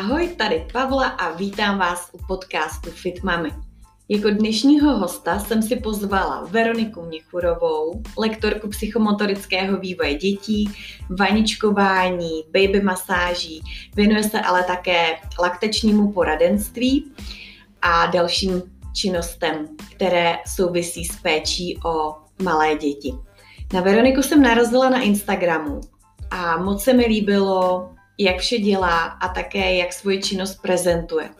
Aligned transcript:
Ahoj, 0.00 0.28
tady 0.28 0.66
Pavla 0.72 1.06
a 1.06 1.32
vítám 1.32 1.78
vás 1.78 2.10
u 2.12 2.18
podcastu 2.28 2.90
Fit 2.90 3.22
Mami. 3.22 3.50
Jako 4.08 4.30
dnešního 4.30 4.98
hosta 4.98 5.38
jsem 5.38 5.62
si 5.62 5.76
pozvala 5.76 6.44
Veroniku 6.50 7.02
Měchurovou, 7.02 8.02
lektorku 8.18 8.68
psychomotorického 8.68 9.78
vývoje 9.78 10.14
dětí, 10.14 10.70
vaničkování, 11.18 12.42
baby 12.46 12.80
masáží, 12.82 13.62
věnuje 13.96 14.22
se 14.22 14.40
ale 14.40 14.64
také 14.64 15.06
laktačnímu 15.38 16.12
poradenství 16.12 17.12
a 17.82 18.06
dalším 18.06 18.62
činnostem, 18.94 19.68
které 19.94 20.36
souvisí 20.46 21.04
s 21.04 21.16
péčí 21.16 21.78
o 21.84 22.16
malé 22.42 22.76
děti. 22.76 23.14
Na 23.72 23.80
Veroniku 23.80 24.22
jsem 24.22 24.42
narazila 24.42 24.90
na 24.90 25.00
Instagramu 25.00 25.80
a 26.30 26.56
moc 26.56 26.84
se 26.84 26.92
mi 26.92 27.06
líbilo, 27.06 27.90
jak 28.20 28.38
vše 28.38 28.58
dělá 28.58 28.98
a 29.04 29.28
také 29.28 29.74
jak 29.74 29.92
svoji 29.92 30.22
činnost 30.22 30.62
prezentuje. 30.62 31.30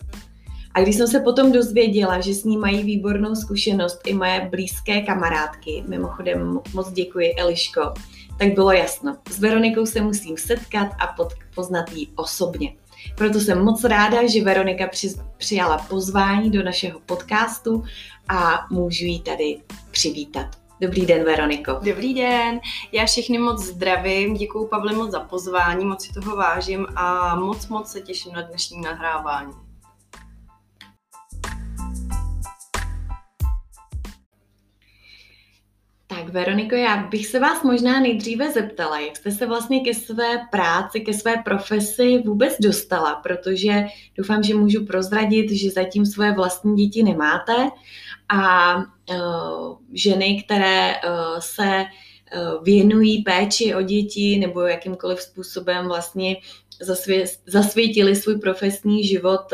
A 0.74 0.80
když 0.80 0.96
jsem 0.96 1.06
se 1.06 1.20
potom 1.20 1.52
dozvěděla, 1.52 2.20
že 2.20 2.34
s 2.34 2.44
ní 2.44 2.56
mají 2.56 2.84
výbornou 2.84 3.34
zkušenost 3.34 4.00
i 4.06 4.14
moje 4.14 4.48
blízké 4.50 5.00
kamarádky, 5.00 5.84
mimochodem 5.88 6.60
moc 6.74 6.92
děkuji 6.92 7.34
Eliško, 7.34 7.94
tak 8.38 8.54
bylo 8.54 8.72
jasno. 8.72 9.16
S 9.30 9.38
Veronikou 9.38 9.86
se 9.86 10.00
musím 10.00 10.36
setkat 10.36 10.88
a 11.00 11.16
poznat 11.54 11.92
ji 11.92 12.08
osobně. 12.16 12.72
Proto 13.14 13.40
jsem 13.40 13.64
moc 13.64 13.84
ráda, 13.84 14.26
že 14.28 14.44
Veronika 14.44 14.86
při, 14.86 15.14
přijala 15.36 15.78
pozvání 15.78 16.50
do 16.50 16.62
našeho 16.62 17.00
podcastu 17.06 17.84
a 18.28 18.66
můžu 18.70 19.04
ji 19.04 19.20
tady 19.20 19.60
přivítat. 19.90 20.46
Dobrý 20.80 21.06
den, 21.06 21.24
Veroniko. 21.24 21.80
Dobrý 21.82 22.14
den, 22.14 22.60
já 22.92 23.06
všechny 23.06 23.38
moc 23.38 23.64
zdravím, 23.64 24.34
děkuji 24.34 24.66
Pavle 24.66 24.92
moc 24.92 25.10
za 25.10 25.20
pozvání, 25.20 25.84
moc 25.84 26.06
si 26.06 26.12
toho 26.12 26.36
vážím 26.36 26.86
a 26.96 27.36
moc 27.36 27.68
moc 27.68 27.90
se 27.90 28.00
těším 28.00 28.32
na 28.32 28.42
dnešní 28.42 28.80
nahrávání. 28.80 29.52
Tak 36.06 36.28
Veroniko, 36.28 36.74
já 36.74 36.96
bych 36.96 37.26
se 37.26 37.40
vás 37.40 37.62
možná 37.62 38.00
nejdříve 38.00 38.52
zeptala, 38.52 39.00
jak 39.00 39.16
jste 39.16 39.30
se 39.30 39.46
vlastně 39.46 39.80
ke 39.80 39.94
své 39.94 40.38
práci, 40.50 41.00
ke 41.00 41.14
své 41.14 41.36
profesi 41.36 42.18
vůbec 42.18 42.56
dostala, 42.60 43.14
protože 43.14 43.84
doufám, 44.16 44.42
že 44.42 44.54
můžu 44.54 44.86
prozradit, 44.86 45.50
že 45.50 45.70
zatím 45.70 46.06
svoje 46.06 46.32
vlastní 46.32 46.76
děti 46.76 47.02
nemáte 47.02 47.70
a 48.28 48.74
ženy, 49.92 50.42
které 50.42 50.94
uh, 50.94 51.38
se 51.38 51.84
uh, 51.84 52.64
věnují 52.64 53.22
péči 53.22 53.74
o 53.74 53.82
děti 53.82 54.38
nebo 54.38 54.60
jakýmkoliv 54.60 55.20
způsobem 55.20 55.86
vlastně 55.86 56.36
zasvě, 56.82 57.24
zasvětili 57.46 58.16
svůj 58.16 58.38
profesní 58.38 59.04
život 59.04 59.52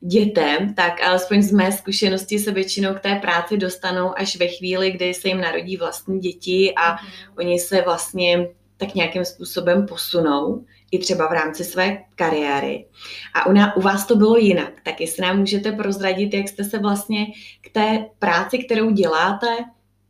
dětem, 0.00 0.74
tak 0.74 1.02
alespoň 1.02 1.42
z 1.42 1.52
mé 1.52 1.72
zkušenosti 1.72 2.38
se 2.38 2.52
většinou 2.52 2.94
k 2.94 3.00
té 3.00 3.14
práci 3.14 3.56
dostanou 3.56 4.18
až 4.18 4.36
ve 4.36 4.48
chvíli, 4.48 4.90
kdy 4.90 5.14
se 5.14 5.28
jim 5.28 5.40
narodí 5.40 5.76
vlastní 5.76 6.20
děti 6.20 6.74
a 6.76 6.92
mm. 6.92 6.98
oni 7.38 7.58
se 7.58 7.82
vlastně 7.82 8.48
tak 8.76 8.94
nějakým 8.94 9.24
způsobem 9.24 9.86
posunou 9.86 10.64
i 10.94 10.98
třeba 10.98 11.28
v 11.28 11.32
rámci 11.32 11.64
své 11.64 11.98
kariéry. 12.14 12.86
A 13.34 13.46
u, 13.46 13.52
na, 13.52 13.76
u 13.76 13.80
vás 13.80 14.06
to 14.06 14.16
bylo 14.16 14.36
jinak. 14.36 14.72
Tak 14.82 15.00
jestli 15.00 15.22
nám 15.22 15.38
můžete 15.38 15.72
prozradit, 15.72 16.34
jak 16.34 16.48
jste 16.48 16.64
se 16.64 16.78
vlastně 16.78 17.26
k 17.60 17.72
té 17.72 18.06
práci, 18.18 18.58
kterou 18.58 18.90
děláte, 18.90 19.46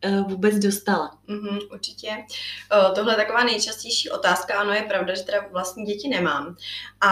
eh, 0.03 0.21
vůbec 0.21 0.55
dostala? 0.55 1.11
Mm-hmm, 1.29 1.59
určitě. 1.73 2.09
Uh, 2.09 2.95
tohle 2.95 3.13
je 3.13 3.17
taková 3.17 3.45
nejčastější 3.45 4.11
otázka. 4.11 4.55
Ano, 4.55 4.73
je 4.73 4.83
pravda, 4.83 5.15
že 5.15 5.23
teda 5.23 5.47
vlastní 5.53 5.85
děti 5.85 6.09
nemám. 6.09 6.57
A 7.01 7.11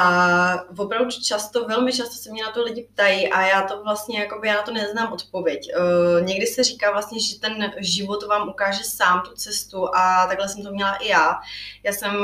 opravdu 0.78 1.10
často, 1.10 1.64
velmi 1.64 1.92
často 1.92 2.14
se 2.14 2.30
mě 2.30 2.42
na 2.42 2.50
to 2.50 2.62
lidi 2.62 2.88
ptají 2.92 3.28
a 3.28 3.46
já 3.46 3.62
to 3.62 3.82
vlastně, 3.82 4.20
jakoby, 4.20 4.48
já 4.48 4.54
na 4.54 4.62
to 4.62 4.72
neznám 4.72 5.12
odpověď. 5.12 5.70
Uh, 5.76 6.26
někdy 6.26 6.46
se 6.46 6.64
říká 6.64 6.90
vlastně, 6.90 7.20
že 7.20 7.40
ten 7.40 7.72
život 7.78 8.26
vám 8.26 8.48
ukáže 8.48 8.84
sám 8.84 9.22
tu 9.28 9.34
cestu 9.34 9.94
a 9.94 10.26
takhle 10.26 10.48
jsem 10.48 10.62
to 10.62 10.70
měla 10.70 10.94
i 10.94 11.08
já. 11.08 11.40
Já 11.82 11.92
jsem 11.92 12.14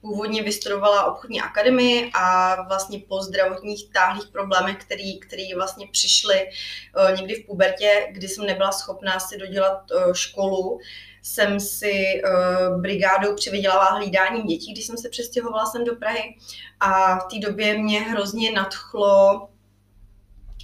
původně 0.00 0.42
vystudovala 0.42 1.12
obchodní 1.12 1.40
akademii 1.40 2.10
a 2.14 2.56
vlastně 2.62 3.00
po 3.08 3.22
zdravotních 3.22 3.92
táhlých 3.92 4.28
problémech, 4.32 4.76
který, 4.76 5.20
který 5.20 5.54
vlastně 5.54 5.86
přišly 5.92 6.46
uh, 6.46 7.16
někdy 7.16 7.34
v 7.34 7.46
pubertě, 7.46 8.08
kdy 8.12 8.28
jsem 8.28 8.46
nebyla 8.46 8.72
schopná 8.72 9.20
si 9.20 9.38
dodělat 9.38 9.82
uh, 9.90 10.12
školu, 10.12 10.78
jsem 11.22 11.60
si 11.60 12.22
uh, 12.24 12.80
brigádou 12.80 13.34
přivydělala 13.34 13.84
hlídáním 13.84 14.46
dětí, 14.46 14.72
když 14.72 14.86
jsem 14.86 14.96
se 14.96 15.08
přestěhovala 15.08 15.66
sem 15.66 15.84
do 15.84 15.96
Prahy. 15.96 16.36
A 16.80 17.18
v 17.18 17.24
té 17.24 17.38
době 17.38 17.78
mě 17.78 18.00
hrozně 18.00 18.52
nadchlo 18.52 19.48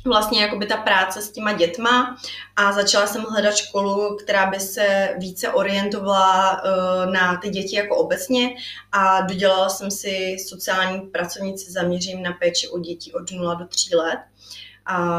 vlastně 0.05 0.43
jakoby 0.43 0.67
ta 0.67 0.77
práce 0.77 1.23
s 1.23 1.31
těma 1.31 1.53
dětma 1.53 2.17
a 2.57 2.73
začala 2.73 3.07
jsem 3.07 3.23
hledat 3.23 3.57
školu, 3.57 4.17
která 4.17 4.51
by 4.51 4.61
se 4.61 5.15
více 5.19 5.53
orientovala 5.53 6.63
uh, 6.63 7.13
na 7.13 7.37
ty 7.37 7.51
děti 7.51 7.77
jako 7.77 7.97
obecně 7.97 8.55
a 8.93 9.21
dodělala 9.21 9.69
jsem 9.69 9.91
si 9.91 10.37
sociální 10.49 11.01
pracovnici 11.01 11.73
zaměřím 11.73 12.23
na 12.23 12.33
péči 12.33 12.69
o 12.69 12.79
děti 12.79 13.13
od 13.13 13.33
0 13.33 13.55
do 13.55 13.67
3 13.67 13.97
let. 13.97 14.19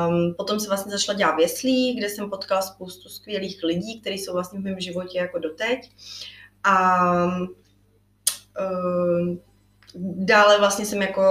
Um, 0.08 0.34
potom 0.38 0.60
se 0.60 0.68
vlastně 0.68 0.92
začala 0.92 1.18
dělat 1.18 1.36
věslí, 1.36 1.96
kde 1.96 2.10
jsem 2.10 2.30
potkala 2.30 2.62
spoustu 2.62 3.10
skvělých 3.10 3.64
lidí, 3.64 4.02
kteří 4.02 4.18
jsou 4.18 4.34
vlastně 4.34 4.60
v 4.60 4.64
mém 4.64 4.80
životě 4.80 5.18
jako 5.18 5.40
doteď. 5.40 5.92
A 6.64 7.00
uh, 8.60 9.36
dále 10.06 10.60
vlastně 10.60 10.86
jsem 10.86 11.02
jako 11.02 11.22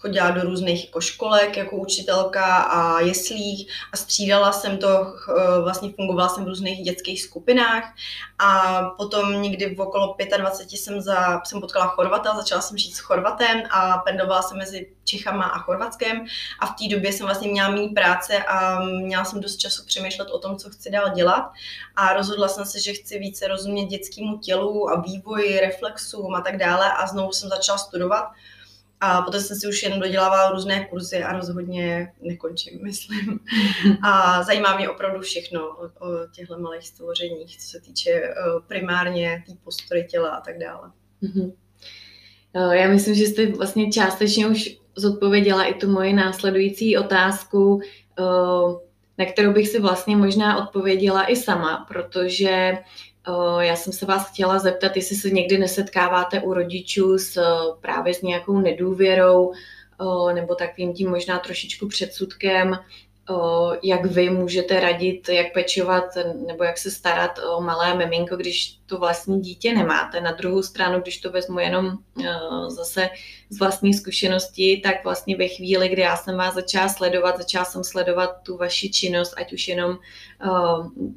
chodila 0.00 0.30
do 0.30 0.42
různých 0.42 0.84
jako 0.84 1.00
školek 1.00 1.56
jako 1.56 1.76
učitelka 1.76 2.56
a 2.56 3.00
jeslích 3.00 3.72
a 3.92 3.96
střídala 3.96 4.52
jsem 4.52 4.78
to, 4.78 4.88
eh, 4.88 5.60
vlastně 5.62 5.92
fungovala 5.96 6.28
jsem 6.28 6.44
v 6.44 6.48
různých 6.48 6.84
dětských 6.84 7.22
skupinách 7.22 7.94
a 8.38 8.82
potom 8.98 9.42
někdy 9.42 9.74
v 9.74 9.80
okolo 9.80 10.16
25 10.36 10.78
jsem, 10.78 11.00
za, 11.00 11.40
jsem 11.44 11.60
potkala 11.60 11.86
Chorvata, 11.86 12.36
začala 12.36 12.62
jsem 12.62 12.78
žít 12.78 12.96
s 12.96 12.98
Chorvatem 12.98 13.62
a 13.70 13.98
pendovala 13.98 14.42
jsem 14.42 14.58
mezi 14.58 14.90
Čechama 15.04 15.44
a 15.44 15.58
Chorvatskem 15.58 16.24
a 16.58 16.66
v 16.66 16.70
té 16.70 16.94
době 16.94 17.12
jsem 17.12 17.26
vlastně 17.26 17.48
měla 17.48 17.70
méně 17.70 17.88
práce 17.88 18.38
a 18.38 18.80
měla 18.84 19.24
jsem 19.24 19.40
dost 19.40 19.56
času 19.56 19.84
přemýšlet 19.84 20.30
o 20.30 20.38
tom, 20.38 20.56
co 20.56 20.70
chci 20.70 20.90
dál 20.90 21.10
dělat 21.14 21.50
a 21.96 22.12
rozhodla 22.12 22.48
jsem 22.48 22.64
se, 22.64 22.80
že 22.80 22.92
chci 22.92 23.18
více 23.18 23.48
rozumět 23.48 23.86
dětskému 23.86 24.38
tělu 24.38 24.90
a 24.90 25.00
vývoji, 25.00 25.60
reflexům 25.60 26.34
a 26.34 26.40
tak 26.40 26.56
dále 26.56 26.92
a 26.92 27.06
znovu 27.06 27.32
jsem 27.32 27.48
začala 27.48 27.78
studovat 27.78 28.24
a 29.00 29.22
potom 29.22 29.40
jsem 29.40 29.56
si 29.56 29.68
už 29.68 29.82
jen 29.82 30.00
dodělávala 30.00 30.50
různé 30.50 30.84
kurzy 30.84 31.22
a 31.22 31.32
rozhodně 31.32 32.12
nekončím, 32.20 32.78
myslím. 32.82 33.40
A 34.02 34.42
zajímá 34.42 34.76
mě 34.76 34.90
opravdu 34.90 35.20
všechno 35.20 35.68
o, 35.68 35.84
o 35.84 36.26
těchto 36.34 36.58
malých 36.58 36.88
stvořeních, 36.88 37.58
co 37.58 37.68
se 37.68 37.80
týče 37.80 38.10
uh, 38.20 38.62
primárně 38.66 39.44
té 39.46 39.52
postory 39.64 40.06
těla 40.10 40.28
a 40.28 40.40
tak 40.40 40.58
dále. 40.58 40.90
Mm-hmm. 41.22 41.52
Já 42.54 42.88
myslím, 42.88 43.14
že 43.14 43.24
jste 43.24 43.46
vlastně 43.46 43.92
částečně 43.92 44.46
už 44.46 44.78
zodpověděla 44.96 45.64
i 45.64 45.74
tu 45.74 45.90
moji 45.90 46.12
následující 46.12 46.98
otázku, 46.98 47.80
na 49.18 49.24
kterou 49.32 49.52
bych 49.52 49.68
si 49.68 49.80
vlastně 49.80 50.16
možná 50.16 50.66
odpověděla 50.66 51.30
i 51.30 51.36
sama, 51.36 51.86
protože 51.88 52.78
já 53.60 53.76
jsem 53.76 53.92
se 53.92 54.06
vás 54.06 54.30
chtěla 54.30 54.58
zeptat, 54.58 54.96
jestli 54.96 55.16
se 55.16 55.30
někdy 55.30 55.58
nesetkáváte 55.58 56.40
u 56.40 56.54
rodičů 56.54 57.18
s 57.18 57.42
právě 57.80 58.14
s 58.14 58.22
nějakou 58.22 58.60
nedůvěrou 58.60 59.52
nebo 60.34 60.54
takovým 60.54 60.94
tím 60.94 61.10
možná 61.10 61.38
trošičku 61.38 61.88
předsudkem, 61.88 62.78
jak 63.82 64.06
vy 64.06 64.30
můžete 64.30 64.80
radit, 64.80 65.28
jak 65.28 65.52
pečovat 65.52 66.04
nebo 66.46 66.64
jak 66.64 66.78
se 66.78 66.90
starat 66.90 67.30
o 67.56 67.60
malé 67.60 67.94
miminko, 67.94 68.36
když 68.36 68.76
to 68.86 68.98
vlastní 68.98 69.40
dítě 69.40 69.74
nemáte. 69.74 70.20
Na 70.20 70.32
druhou 70.32 70.62
stranu, 70.62 71.00
když 71.00 71.18
to 71.18 71.30
vezmu 71.30 71.58
jenom 71.58 71.92
zase 72.68 73.08
z 73.50 73.58
vlastní 73.58 73.94
zkušenosti, 73.94 74.80
tak 74.84 75.04
vlastně 75.04 75.36
ve 75.36 75.48
chvíli, 75.48 75.88
kdy 75.88 76.02
já 76.02 76.16
jsem 76.16 76.36
vás 76.36 76.54
začala 76.54 76.88
sledovat, 76.88 77.38
začala 77.38 77.64
jsem 77.64 77.84
sledovat 77.84 78.30
tu 78.42 78.56
vaši 78.56 78.90
činnost, 78.90 79.34
ať 79.36 79.52
už 79.52 79.68
jenom 79.68 79.98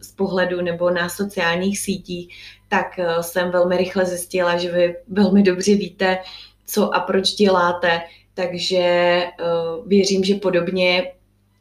z 0.02 0.12
pohledu 0.12 0.62
nebo 0.62 0.90
na 0.90 1.10
sociálních 1.10 1.80
sítích, 1.80 2.36
tak 2.70 3.00
jsem 3.22 3.52
velmi 3.52 3.78
rychle 3.78 4.06
zjistila, 4.06 4.58
že 4.58 4.72
vy 4.72 4.96
velmi 5.08 5.44
dobře 5.44 5.76
víte, 5.76 6.18
co 6.66 6.96
a 6.96 7.00
proč 7.00 7.32
děláte, 7.32 8.02
takže 8.34 9.24
věřím, 9.86 10.24
že 10.24 10.36
podobně 10.36 11.12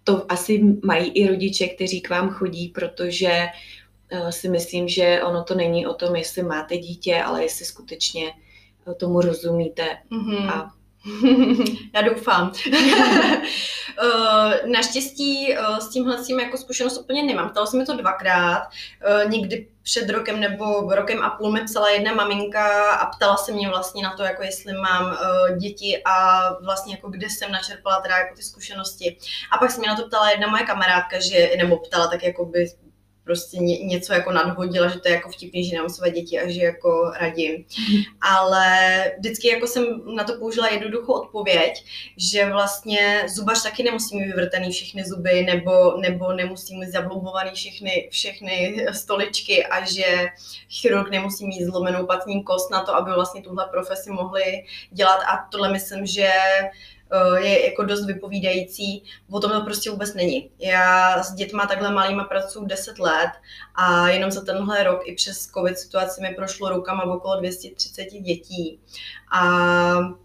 to 0.04 0.32
asi 0.32 0.76
mají 0.84 1.10
i 1.10 1.28
rodiče, 1.28 1.66
kteří 1.69 2.00
k 2.00 2.10
vám 2.10 2.31
chodí, 2.31 2.69
protože 2.69 3.46
eh, 4.10 4.32
si 4.32 4.49
myslím, 4.49 4.88
že 4.88 5.22
ono 5.22 5.44
to 5.44 5.54
není 5.54 5.87
o 5.87 5.94
tom, 5.94 6.16
jestli 6.16 6.43
máte 6.43 6.76
dítě, 6.76 7.22
ale 7.22 7.43
jestli 7.43 7.64
skutečně 7.64 8.32
eh, 8.90 8.94
tomu 8.94 9.20
rozumíte. 9.20 9.99
Mm-hmm. 10.10 10.50
A 10.50 10.75
Já 11.94 12.02
doufám. 12.02 12.52
Eh, 13.99 14.66
naštěstí 14.66 15.54
eh, 15.54 15.81
s 15.81 15.88
tímhle 15.88 16.16
tím 16.25 16.40
jako 16.40 16.56
zkušenost 16.56 16.99
úplně 16.99 17.22
nemám. 17.22 17.50
Ptala 17.50 17.66
jsem 17.66 17.81
mi 17.81 17.87
to 17.87 17.96
dvakrát. 17.96 18.62
Eh, 19.04 19.28
někdy 19.28 19.69
před 19.82 20.10
rokem 20.10 20.40
nebo 20.40 20.94
rokem 20.94 21.22
a 21.22 21.31
půl 21.31 21.52
mi 21.52 21.64
psala 21.64 21.90
jedna 21.90 22.14
maminka 22.14 22.94
a 22.94 23.06
ptala 23.06 23.37
se 23.37 23.52
mě 23.52 23.69
vlastně 23.69 24.02
na 24.02 24.16
to, 24.16 24.22
jako 24.22 24.43
jestli 24.43 24.72
mám 24.72 25.16
děti 25.58 26.02
a 26.04 26.49
vlastně 26.64 26.94
jako 26.94 27.10
kde 27.10 27.31
jsem 27.31 27.52
načerpala 27.52 28.00
teda 28.00 28.19
jako 28.19 28.34
ty 28.34 28.43
zkušenosti. 28.43 29.16
A 29.52 29.58
pak 29.58 29.70
se 29.70 29.81
mě 29.81 29.88
na 29.88 29.96
to 29.96 30.06
ptala 30.06 30.31
jedna 30.31 30.46
moje 30.48 30.62
kamarádka, 30.62 31.20
že, 31.20 31.50
nebo 31.58 31.76
ptala 31.76 32.06
tak 32.06 32.22
jako 32.22 32.44
by 32.44 32.66
prostě 33.24 33.56
ně, 33.56 33.78
něco 33.78 34.12
jako 34.12 34.32
nadhodila, 34.32 34.88
že 34.88 35.00
to 35.00 35.08
je 35.08 35.14
jako 35.14 35.30
vtipný, 35.30 35.64
že 35.64 35.76
nemám 35.76 35.90
své 35.90 36.10
děti 36.10 36.40
a 36.40 36.50
že 36.50 36.60
jako 36.60 37.12
radím. 37.20 37.64
Ale 38.20 39.04
vždycky 39.19 39.48
jako 39.48 39.66
jsem 39.66 39.84
na 40.14 40.24
to 40.24 40.38
použila 40.38 40.69
jednoduchou 40.69 41.12
odpověď, 41.12 41.84
že 42.16 42.46
vlastně 42.46 43.24
zubař 43.28 43.62
taky 43.62 43.82
nemusí 43.82 44.16
mít 44.16 44.24
vyvrtený 44.24 44.72
všechny 44.72 45.04
zuby 45.04 45.42
nebo, 45.42 45.96
nebo 45.96 46.32
nemusí 46.32 46.78
mít 46.78 46.92
zablubovaný 46.92 47.50
všechny, 47.54 48.08
všechny 48.10 48.86
stoličky 48.92 49.66
a 49.66 49.84
že 49.84 50.26
chirurg 50.70 51.10
nemusí 51.10 51.46
mít 51.46 51.64
zlomenou 51.64 52.06
patní 52.06 52.44
kost 52.44 52.70
na 52.70 52.84
to, 52.84 52.96
aby 52.96 53.10
vlastně 53.12 53.42
tuhle 53.42 53.69
profesi 53.70 54.10
mohli 54.10 54.64
dělat 54.90 55.20
a 55.20 55.48
tohle 55.50 55.72
myslím, 55.72 56.06
že 56.06 56.30
je 57.36 57.66
jako 57.66 57.84
dost 57.84 58.06
vypovídající. 58.06 59.02
O 59.30 59.40
tom 59.40 59.50
to 59.50 59.60
prostě 59.60 59.90
vůbec 59.90 60.14
není. 60.14 60.50
Já 60.58 61.22
s 61.22 61.34
dětma 61.34 61.66
takhle 61.66 61.92
malýma 61.92 62.24
pracuji 62.24 62.66
10 62.66 62.98
let 62.98 63.30
a 63.74 64.08
jenom 64.08 64.30
za 64.30 64.40
tenhle 64.44 64.82
rok 64.82 65.00
i 65.04 65.14
přes 65.14 65.46
covid 65.46 65.78
situaci 65.78 66.22
mi 66.22 66.34
prošlo 66.34 66.68
rukama 66.68 67.02
okolo 67.02 67.40
230 67.40 68.04
dětí. 68.04 68.80
A 69.34 69.42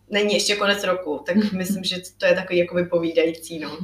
není 0.09 0.33
ještě 0.33 0.55
konec 0.55 0.83
roku, 0.83 1.23
tak 1.25 1.35
myslím, 1.53 1.83
že 1.83 2.01
to 2.17 2.25
je 2.25 2.35
takový 2.35 2.59
jako 2.59 2.75
vypovídající. 2.75 3.59
No. 3.59 3.77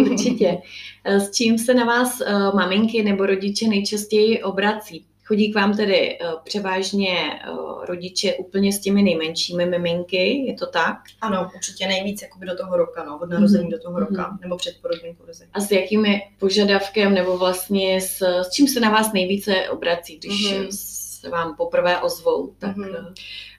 Určitě. 0.00 0.58
Eh, 1.04 1.20
s 1.20 1.30
čím 1.30 1.58
se 1.58 1.74
na 1.74 1.84
vás 1.84 2.20
uh, 2.20 2.54
maminky 2.54 3.02
nebo 3.02 3.26
rodiče 3.26 3.68
nejčastěji 3.68 4.42
obrací? 4.42 5.06
Chodí 5.24 5.52
k 5.52 5.54
vám 5.54 5.76
tedy 5.76 6.18
uh, 6.18 6.40
převážně 6.44 7.40
uh, 7.50 7.84
rodiče 7.84 8.34
úplně 8.34 8.72
s 8.72 8.80
těmi 8.80 9.02
nejmenšími 9.02 9.66
miminky, 9.66 10.44
je 10.46 10.54
to 10.54 10.66
tak? 10.66 10.96
Ano, 11.20 11.50
určitě 11.54 11.86
nejvíc 11.86 12.22
jakoby 12.22 12.46
do 12.46 12.56
toho 12.56 12.76
roka, 12.76 13.04
no, 13.04 13.18
od 13.22 13.30
narození 13.30 13.68
mm-hmm. 13.68 13.70
do 13.70 13.78
toho 13.78 14.00
roka, 14.00 14.12
mm-hmm. 14.12 14.40
nebo 14.40 14.56
před 14.56 14.74
porodní 14.82 15.14
kurzi. 15.14 15.44
A 15.52 15.60
s 15.60 15.70
jakými 15.70 16.22
požadavkem, 16.38 17.14
nebo 17.14 17.38
vlastně 17.38 18.00
s, 18.00 18.22
s 18.22 18.50
čím 18.50 18.68
se 18.68 18.80
na 18.80 18.90
vás 18.90 19.12
nejvíce 19.12 19.68
obrací, 19.70 20.18
když 20.18 20.52
mm-hmm. 20.52 20.68
se 21.20 21.28
vám 21.28 21.56
poprvé 21.56 22.00
ozvou? 22.00 22.54
Tak, 22.58 22.76
mm-hmm. 22.76 23.14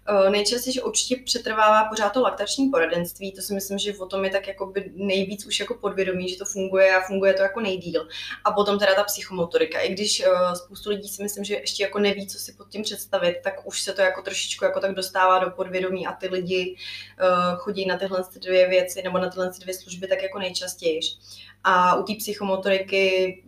Eh, 0.08 0.30
nejčastěji 0.30 0.82
určitě 0.82 1.16
přetrvává 1.26 1.86
pořád 1.90 2.10
to 2.10 2.22
laktační 2.22 2.70
poradenství, 2.70 3.32
to 3.32 3.42
si 3.42 3.54
myslím, 3.54 3.78
že 3.78 3.98
o 3.98 4.06
tom 4.06 4.26
je 4.26 4.32
tak 4.32 4.48
jako 4.48 4.74
nejvíc 4.94 5.46
už 5.46 5.60
jako 5.60 5.74
podvědomí, 5.74 6.30
že 6.30 6.38
to 6.38 6.46
funguje 6.46 6.96
a 6.96 7.02
funguje 7.02 7.34
to 7.34 7.42
jako 7.42 7.60
nejdíl. 7.60 8.08
A 8.44 8.52
potom 8.52 8.80
teda 8.80 8.96
ta 8.96 9.04
psychomotorika, 9.04 9.80
i 9.80 9.94
když 9.94 10.24
uh, 10.28 10.54
spoustu 10.54 10.90
lidí 10.90 11.08
si 11.10 11.24
myslím, 11.24 11.44
že 11.44 11.56
ještě 11.56 11.84
jako 11.84 12.00
neví, 12.00 12.28
co 12.28 12.40
si 12.40 12.54
pod 12.54 12.70
tím 12.70 12.84
představit, 12.84 13.36
tak 13.44 13.68
už 13.68 13.82
se 13.82 13.94
to 13.94 14.02
jako 14.02 14.22
trošičku 14.22 14.66
jako 14.66 14.80
tak 14.80 14.94
dostává 14.94 15.40
do 15.40 15.52
podvědomí 15.52 16.08
a 16.08 16.12
ty 16.12 16.28
lidi 16.28 16.76
uh, 16.76 17.58
chodí 17.58 17.86
na 17.86 17.98
tyhle 17.98 18.24
dvě 18.42 18.70
věci 18.70 19.02
nebo 19.04 19.18
na 19.18 19.30
tyhle 19.30 19.52
dvě 19.60 19.74
služby 19.74 20.08
tak 20.08 20.24
jako 20.24 20.40
nejčastěji. 20.40 21.00
A 21.64 21.96
u 21.96 22.04
té 22.04 22.14
psychomotoriky 22.18 23.44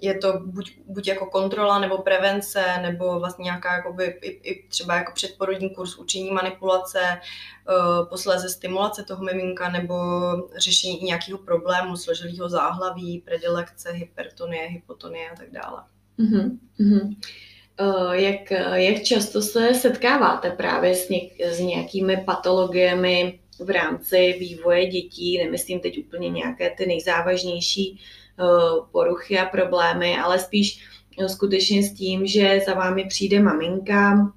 je 0.00 0.14
to 0.14 0.40
buď, 0.46 0.72
buď 0.86 1.08
jako 1.08 1.26
kontrola 1.26 1.78
nebo 1.78 1.98
prevence, 1.98 2.64
nebo 2.82 3.18
vlastně 3.18 3.42
nějaká 3.42 3.76
jakoby, 3.76 4.04
i, 4.04 4.28
i 4.28 4.68
třeba 4.68 4.94
jako 4.96 5.12
předporodní 5.14 5.70
kurz 5.70 5.96
učení 5.96 6.30
manipulace, 6.30 6.98
uh, 7.00 8.08
posléze 8.08 8.48
stimulace 8.48 9.04
toho 9.04 9.24
miminka, 9.24 9.68
nebo 9.68 9.94
řešení 10.56 11.00
nějakého 11.02 11.38
problému, 11.38 11.96
složilého 11.96 12.48
záhlaví, 12.48 13.22
predilekce, 13.24 13.90
hypertonie, 13.90 14.68
hypotonie 14.68 15.30
a 15.30 15.36
tak 15.36 15.50
dále. 15.50 15.82
Uh-huh, 16.18 16.58
Uh, 17.80 18.12
jak, 18.12 18.50
jak 18.74 19.02
často 19.02 19.42
se 19.42 19.74
setkáváte 19.74 20.50
právě 20.50 20.94
s, 20.94 21.08
něk, 21.08 21.40
s 21.40 21.60
nějakými 21.60 22.16
patologiemi 22.16 23.40
v 23.58 23.70
rámci 23.70 24.36
vývoje 24.38 24.86
dětí, 24.86 25.38
nemyslím 25.38 25.80
teď 25.80 25.98
úplně 25.98 26.30
nějaké 26.30 26.70
ty 26.70 26.86
nejzávažnější 26.86 28.00
Eh, 28.00 28.23
poruchy 28.92 29.38
a 29.38 29.46
problémy, 29.46 30.18
ale 30.18 30.38
spíš 30.38 30.86
eh, 31.18 31.28
skutečně 31.28 31.82
s 31.82 31.94
tím, 31.94 32.26
že 32.26 32.60
za 32.66 32.74
vámi 32.74 33.04
přijde 33.08 33.40
maminka, 33.40 34.32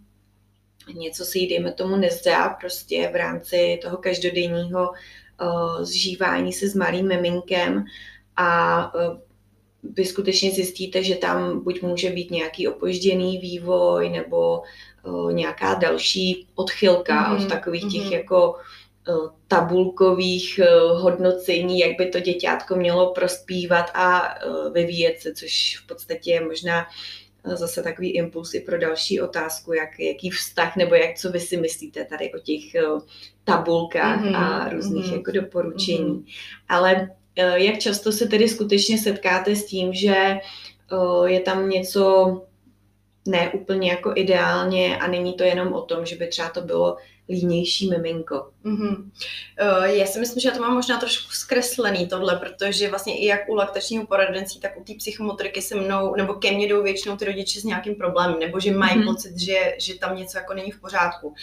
něco 0.93 1.25
si 1.25 1.39
jí, 1.39 1.47
dejme 1.49 1.71
tomu, 1.71 1.95
nezdá 1.95 2.49
prostě 2.49 3.09
v 3.13 3.15
rámci 3.15 3.79
toho 3.81 3.97
každodenního 3.97 4.89
uh, 4.89 5.83
zžívání 5.83 6.53
se 6.53 6.69
s 6.69 6.75
malým 6.75 7.07
miminkem 7.07 7.85
a 8.37 8.91
vy 9.83 10.05
skutečně 10.05 10.51
zjistíte, 10.51 11.03
že 11.03 11.15
tam 11.15 11.63
buď 11.63 11.81
může 11.81 12.09
být 12.09 12.31
nějaký 12.31 12.67
opožděný 12.67 13.37
vývoj 13.37 14.09
nebo 14.09 14.61
nějaká 15.31 15.73
další 15.73 16.47
odchylka 16.55 17.13
mm-hmm. 17.13 17.43
od 17.43 17.49
takových 17.49 17.83
těch 17.83 18.01
mm-hmm. 18.01 18.13
jako 18.13 18.55
Eh, 18.55 18.86
tabulkových 19.47 20.59
eh, 20.59 20.67
hodnocení, 20.93 21.79
jak 21.79 21.97
by 21.97 22.05
to 22.05 22.19
děťátko 22.19 22.75
mělo 22.75 23.13
prospívat 23.13 23.85
a 23.93 24.35
eh, 24.35 24.69
vyvíjet 24.69 25.21
se, 25.21 25.33
což 25.33 25.79
v 25.83 25.87
podstatě 25.87 26.31
je 26.31 26.45
možná 26.45 26.87
zase 27.43 27.83
takový 27.83 28.09
impuls 28.09 28.53
i 28.53 28.59
pro 28.59 28.77
další 28.77 29.21
otázku, 29.21 29.73
jak, 29.73 29.99
jaký 29.99 30.29
vztah 30.29 30.75
nebo 30.75 30.95
jak, 30.95 31.17
co 31.17 31.31
vy 31.31 31.39
si 31.39 31.57
myslíte 31.57 32.05
tady 32.05 32.33
o 32.33 32.39
těch 32.39 32.63
tabulkách 33.43 34.23
mm-hmm. 34.23 34.35
a 34.35 34.69
různých 34.69 35.05
mm-hmm. 35.05 35.17
jako 35.17 35.31
doporučení. 35.31 36.09
Mm-hmm. 36.09 36.25
Ale 36.69 37.09
jak 37.55 37.79
často 37.79 38.11
se 38.11 38.27
tedy 38.27 38.49
skutečně 38.49 38.97
setkáte 38.97 39.55
s 39.55 39.65
tím, 39.65 39.93
že 39.93 40.39
je 41.25 41.39
tam 41.39 41.69
něco 41.69 42.41
ne 43.27 43.49
úplně 43.49 43.89
jako 43.89 44.11
ideálně 44.15 44.97
a 44.97 45.07
není 45.07 45.33
to 45.33 45.43
jenom 45.43 45.73
o 45.73 45.81
tom, 45.81 46.05
že 46.05 46.15
by 46.15 46.27
třeba 46.27 46.49
to 46.49 46.61
bylo 46.61 46.97
línější 47.29 47.89
miminko. 47.89 48.49
Mm-hmm. 48.65 48.95
Uh, 49.61 49.83
já 49.83 50.05
si 50.05 50.19
myslím, 50.19 50.41
že 50.41 50.49
já 50.49 50.55
to 50.55 50.61
mám 50.61 50.73
možná 50.73 50.97
trošku 50.99 51.31
zkreslený 51.31 52.07
tohle, 52.07 52.35
protože 52.35 52.89
vlastně 52.89 53.19
i 53.19 53.25
jak 53.25 53.49
u 53.49 53.55
laktačního 53.55 54.05
poradenství, 54.05 54.61
tak 54.61 54.77
u 54.77 54.83
té 54.83 54.93
psychomotoriky 54.97 55.61
se 55.61 55.75
mnou, 55.75 56.15
nebo 56.15 56.33
ke 56.33 56.51
mně 56.51 56.67
jdou 56.67 56.83
většinou 56.83 57.17
ty 57.17 57.25
rodiče 57.25 57.61
s 57.61 57.63
nějakým 57.63 57.95
problémem, 57.95 58.39
nebo 58.39 58.59
že 58.59 58.71
mají 58.71 58.97
mm-hmm. 58.97 59.05
pocit, 59.05 59.37
že, 59.37 59.75
že 59.79 59.99
tam 59.99 60.15
něco 60.15 60.37
jako 60.37 60.53
není 60.53 60.71
v 60.71 60.81
pořádku. 60.81 61.33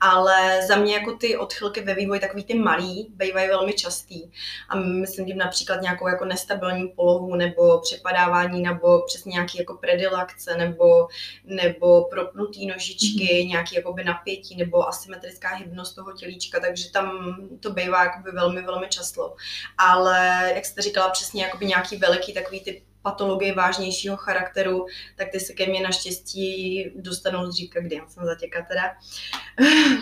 Ale 0.00 0.66
za 0.66 0.76
mě 0.76 0.94
jako 0.94 1.12
ty 1.12 1.36
odchylky 1.36 1.80
ve 1.80 1.94
vývoji, 1.94 2.20
takový 2.20 2.44
ty 2.44 2.54
malý, 2.54 3.06
bývají 3.10 3.48
velmi 3.48 3.72
častý. 3.72 4.30
A 4.68 4.76
myslím 4.76 5.26
tím 5.26 5.38
například 5.38 5.82
nějakou 5.82 6.08
jako 6.08 6.24
nestabilní 6.24 6.88
polohu, 6.88 7.34
nebo 7.36 7.78
přepadávání, 7.78 8.62
nebo 8.62 9.02
přesně 9.06 9.30
nějaký 9.30 9.58
jako 9.58 9.74
predilakce, 9.74 10.56
nebo, 10.56 11.08
nebo 11.44 12.04
propnutý 12.04 12.66
nožičky, 12.66 13.24
mm-hmm. 13.24 13.48
nějaký 13.48 13.74
jakoby 13.74 14.04
napětí, 14.04 14.56
nebo 14.56 14.88
asymetrická 15.30 15.54
hybnost 15.54 15.94
toho 15.94 16.12
tělíčka, 16.12 16.60
takže 16.60 16.90
tam 16.90 17.36
to 17.60 17.70
bývá 17.72 18.04
jakoby 18.04 18.30
velmi, 18.30 18.62
velmi 18.62 18.88
často. 18.88 19.36
Ale 19.78 20.50
jak 20.54 20.64
jste 20.64 20.82
říkala, 20.82 21.10
přesně 21.10 21.42
jakoby 21.42 21.66
nějaký 21.66 21.96
veliký 21.96 22.34
takový 22.34 22.60
ty 22.60 22.82
patologie 23.02 23.54
vážnějšího 23.54 24.16
charakteru, 24.16 24.86
tak 25.16 25.28
ty 25.32 25.40
se 25.40 25.52
ke 25.52 25.66
mně 25.66 25.82
naštěstí 25.82 26.84
dostanou 26.96 27.50
zřídka, 27.50 27.80
kdy 27.80 27.96
já 27.96 28.06
jsem 28.08 28.24
zatěka 28.24 28.66
teda. 28.68 28.96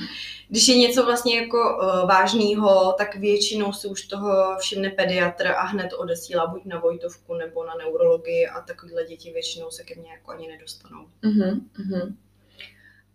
Když 0.48 0.68
je 0.68 0.78
něco 0.78 1.04
vlastně 1.04 1.36
jako 1.36 1.58
uh, 1.58 2.08
vážného, 2.08 2.94
tak 2.98 3.16
většinou 3.16 3.72
si 3.72 3.88
už 3.88 4.02
toho 4.02 4.56
všimne 4.58 4.90
pediatr 4.90 5.46
a 5.46 5.62
hned 5.62 5.92
odesílá 5.92 6.46
buď 6.46 6.64
na 6.64 6.80
Vojtovku 6.80 7.34
nebo 7.34 7.64
na 7.64 7.74
neurologii 7.74 8.46
a 8.46 8.60
takovéhle 8.60 9.04
děti 9.04 9.32
většinou 9.32 9.70
se 9.70 9.84
ke 9.84 9.94
mně 9.94 10.10
jako 10.10 10.30
ani 10.30 10.48
nedostanou. 10.48 11.06
Uh-huh, 11.22 11.60
uh-huh. 11.78 12.14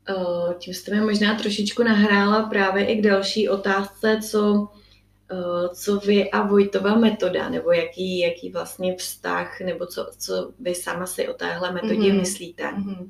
Eh, 0.10 0.54
tím 0.60 0.74
jste 0.74 0.96
mi 0.96 1.02
možná 1.02 1.36
trošičku 1.36 1.84
nahrála 1.84 2.44
právě 2.44 2.86
i 2.86 2.96
k 2.96 3.02
další 3.02 3.50
otázce, 3.50 4.20
co, 4.30 4.70
eh, 5.32 5.76
co 5.76 6.00
vy 6.00 6.32
a 6.32 6.42
Vojtova 6.42 6.96
metoda, 6.96 7.50
nebo 7.50 7.72
jaký, 7.72 8.20
jaký 8.20 8.50
vlastně 8.50 8.96
vztah, 8.96 9.60
nebo 9.60 9.86
co, 9.86 10.12
co 10.18 10.52
vy 10.60 10.76
sama 10.76 11.06
si 11.06 11.28
o 11.28 11.34
téhle 11.34 11.72
metodě 11.72 11.96
mm-hmm. 11.96 12.20
myslíte. 12.20 12.64
Mm-hmm. 12.64 13.10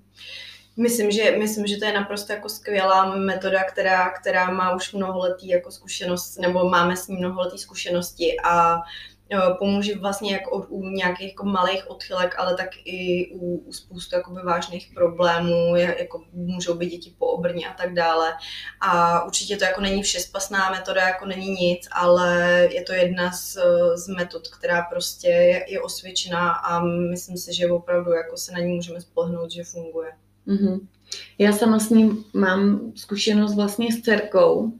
Myslím 0.77 1.12
že, 1.12 1.35
myslím, 1.39 1.67
že 1.67 1.77
to 1.77 1.85
je 1.85 1.93
naprosto 1.93 2.33
jako 2.33 2.50
skvělá 2.50 3.15
metoda, 3.15 3.63
která, 3.63 4.09
která 4.09 4.51
má 4.51 4.75
už 4.75 4.93
mnoholetý 4.93 5.47
jako 5.47 5.71
zkušenost, 5.71 6.38
nebo 6.38 6.69
máme 6.69 6.97
s 6.97 7.07
ní 7.07 7.15
mnoholetý 7.15 7.57
zkušenosti 7.57 8.38
a 8.43 8.75
uh, 8.75 8.81
pomůže 9.60 9.98
vlastně 9.98 10.34
jak 10.34 10.52
od, 10.52 10.66
u 10.70 10.90
nějakých 10.90 11.28
jako 11.28 11.46
malých 11.46 11.90
odchylek, 11.90 12.36
ale 12.38 12.56
tak 12.56 12.70
i 12.86 13.32
u, 13.36 13.58
u 13.58 13.74
spoustu 13.74 14.16
jakoby 14.16 14.42
vážných 14.42 14.92
problémů, 14.94 15.75
jako 15.75 16.24
můžou 16.34 16.74
být 16.74 16.90
děti 16.90 17.16
po 17.18 17.25
obrně 17.25 17.68
a 17.68 17.74
tak 17.74 17.94
dále. 17.94 18.34
A 18.82 19.24
určitě 19.25 19.58
to 19.58 19.63
jako 19.63 19.82
není 19.82 20.04
všespasná 20.04 20.70
metoda, 20.72 21.08
jako 21.08 21.25
není 21.25 21.52
nic, 21.52 21.88
ale 21.92 22.60
je 22.72 22.82
to 22.82 22.94
jedna 22.94 23.32
z, 23.32 23.58
z 23.96 24.08
metod, 24.08 24.48
která 24.48 24.82
prostě 24.82 25.28
je, 25.28 25.66
je 25.72 25.82
osvědčená 25.82 26.52
a 26.52 26.84
myslím 26.84 27.38
si, 27.38 27.54
že 27.54 27.72
opravdu 27.72 28.12
jako 28.12 28.38
se 28.38 28.52
na 28.52 28.60
ní 28.60 28.75
můžeme 28.75 29.02
spolehnout, 29.02 29.52
že 29.52 29.63
funguje. 29.63 30.12
Mm-hmm. 30.48 30.80
Já 31.38 31.52
sama 31.52 31.80
s 31.80 31.90
ním 31.90 32.25
mám 32.34 32.92
zkušenost 32.96 33.56
vlastně 33.56 33.92
s 33.92 34.02
dcerkou 34.02 34.74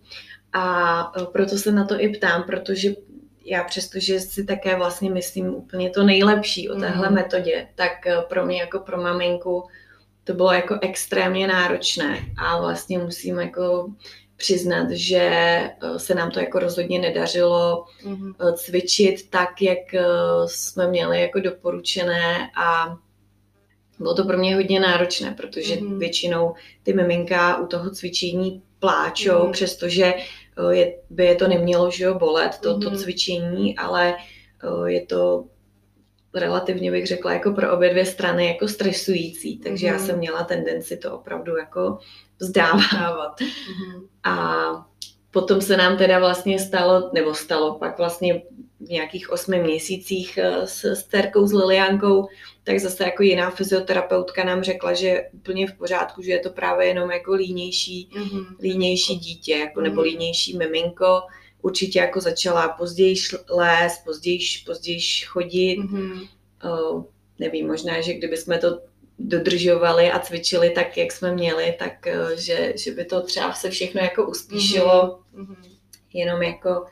A 0.54 1.04
proto 1.32 1.58
se 1.58 1.72
na 1.72 1.86
to 1.86 2.02
i 2.02 2.10
ptám, 2.10 2.44
protože 2.44 2.96
já 3.46 3.64
přestože 3.64 4.20
si 4.20 4.46
také 4.46 4.76
vlastně 4.76 5.10
myslím 5.10 5.56
úplně 5.56 5.90
to 5.90 6.04
nejlepší 6.04 6.70
o 6.70 6.80
téhle 6.80 7.10
mm. 7.10 7.16
metodě, 7.16 7.68
tak 7.76 7.92
pro 8.30 8.46
mě 8.46 8.60
jako 8.60 8.80
pro 8.80 9.02
maminku 9.02 9.64
to 10.24 10.34
bylo 10.34 10.52
jako 10.52 10.80
extrémně 10.82 11.48
náročné 11.48 12.20
a 12.38 12.60
vlastně 12.62 12.98
musím 12.98 13.40
jako 13.40 13.88
přiznat, 14.36 14.92
že 14.92 15.20
eh, 15.20 15.72
se 15.98 16.16
nám 16.16 16.32
to 16.32 16.40
jako 16.40 16.60
rozhodně 16.60 17.00
nedařilo 17.00 17.86
mm-hmm. 18.06 18.54
cvičit 18.54 19.30
tak, 19.30 19.62
jak 19.62 19.94
eh, 19.94 20.04
jsme 20.46 20.88
měli 20.88 21.22
jako 21.22 21.40
doporučené 21.40 22.50
a 22.58 22.98
bylo 24.00 24.16
to 24.16 24.24
pro 24.26 24.38
mě 24.38 24.56
hodně 24.56 24.80
náročné, 24.80 25.32
protože 25.32 25.76
mm-hmm. 25.76 25.98
většinou 25.98 26.54
ty 26.84 26.94
miminka 26.94 27.58
u 27.58 27.68
toho 27.68 27.90
cvičení 27.90 28.62
pláčou, 28.80 29.32
mm-hmm. 29.32 29.52
přestože 29.52 30.14
je, 30.70 30.96
by 31.10 31.26
je 31.26 31.36
to 31.36 31.48
nemělo 31.48 31.92
že 31.92 32.04
jo, 32.04 32.14
bolet, 32.14 32.58
to, 32.58 32.70
mm-hmm. 32.70 32.84
to 32.84 32.90
mhm. 32.90 32.98
cvičení, 32.98 33.78
ale 33.78 34.16
je 34.86 35.06
to 35.06 35.46
relativně 36.34 36.92
bych 36.92 37.08
řekla 37.08 37.34
jako 37.34 37.52
pro 37.52 37.74
obě 37.74 37.90
dvě 37.90 38.06
strany 38.06 38.48
jako 38.48 38.68
stresující, 38.68 39.60
takže 39.60 39.88
mm. 39.88 39.94
já 39.94 39.98
mhm. 39.98 40.06
jsem 40.06 40.18
měla 40.18 40.44
tendenci 40.44 40.98
to 40.98 41.16
opravdu 41.16 41.58
jako 41.58 42.00
vzdávat. 42.40 43.42
Mm. 43.42 44.08
A 44.24 44.56
potom 45.32 45.62
se 45.62 45.78
nám 45.78 45.98
teda 45.98 46.20
vlastně 46.20 46.60
stalo, 46.60 47.12
nebo 47.14 47.34
stalo 47.34 47.80
pak 47.80 47.98
vlastně 47.98 48.42
nějakých 48.90 49.30
osmi 49.30 49.60
měsících 49.60 50.38
eh, 50.38 50.68
s, 50.68 50.86
s 50.86 51.04
Terkou, 51.04 51.48
s 51.48 51.54
Liliankou, 51.54 52.28
tak 52.64 52.80
zase 52.80 53.04
jako 53.04 53.24
jiná 53.24 53.50
fyzioterapeutka 53.50 54.44
nám 54.44 54.64
řekla, 54.64 54.94
že 54.94 55.24
úplně 55.34 55.68
v 55.68 55.74
pořádku, 55.74 56.22
že 56.22 56.32
je 56.32 56.40
to 56.40 56.50
právě 56.50 56.88
jenom 56.88 57.12
jako 57.12 57.34
línější, 57.34 58.10
mm-hmm. 58.16 58.46
línější 58.62 59.16
dítě, 59.16 59.54
jako 59.54 59.80
mm-hmm. 59.80 59.84
nebo 59.84 59.96
mhm. 59.96 60.04
línější 60.04 60.58
miminko, 60.58 61.22
určitě 61.62 62.00
jako 62.00 62.22
začala 62.22 62.68
později 62.68 63.16
lézt, 63.50 64.04
později, 64.06 64.40
později 64.66 65.00
chodit. 65.26 65.78
Mm-hmm. 65.78 66.28
Uh, 66.64 67.04
nevím, 67.40 67.68
možná, 67.68 68.02
že 68.02 68.14
kdyby 68.14 68.38
jsme 68.38 68.58
to 68.58 68.80
dodržovali 69.20 70.12
a 70.12 70.20
cvičili 70.20 70.70
tak, 70.70 70.98
jak 70.98 71.12
jsme 71.12 71.34
měli, 71.34 71.76
tak 71.80 71.94
uh, 72.08 72.38
že, 72.38 72.74
že 72.78 72.92
by 72.92 73.06
to 73.06 73.22
třeba 73.22 73.54
se 73.54 73.70
všechno 73.70 74.02
jako 74.02 74.28
uspíšilo. 74.30 75.20
Mm-hmm. 75.36 75.56
Jenom 76.14 76.42
jako 76.42 76.86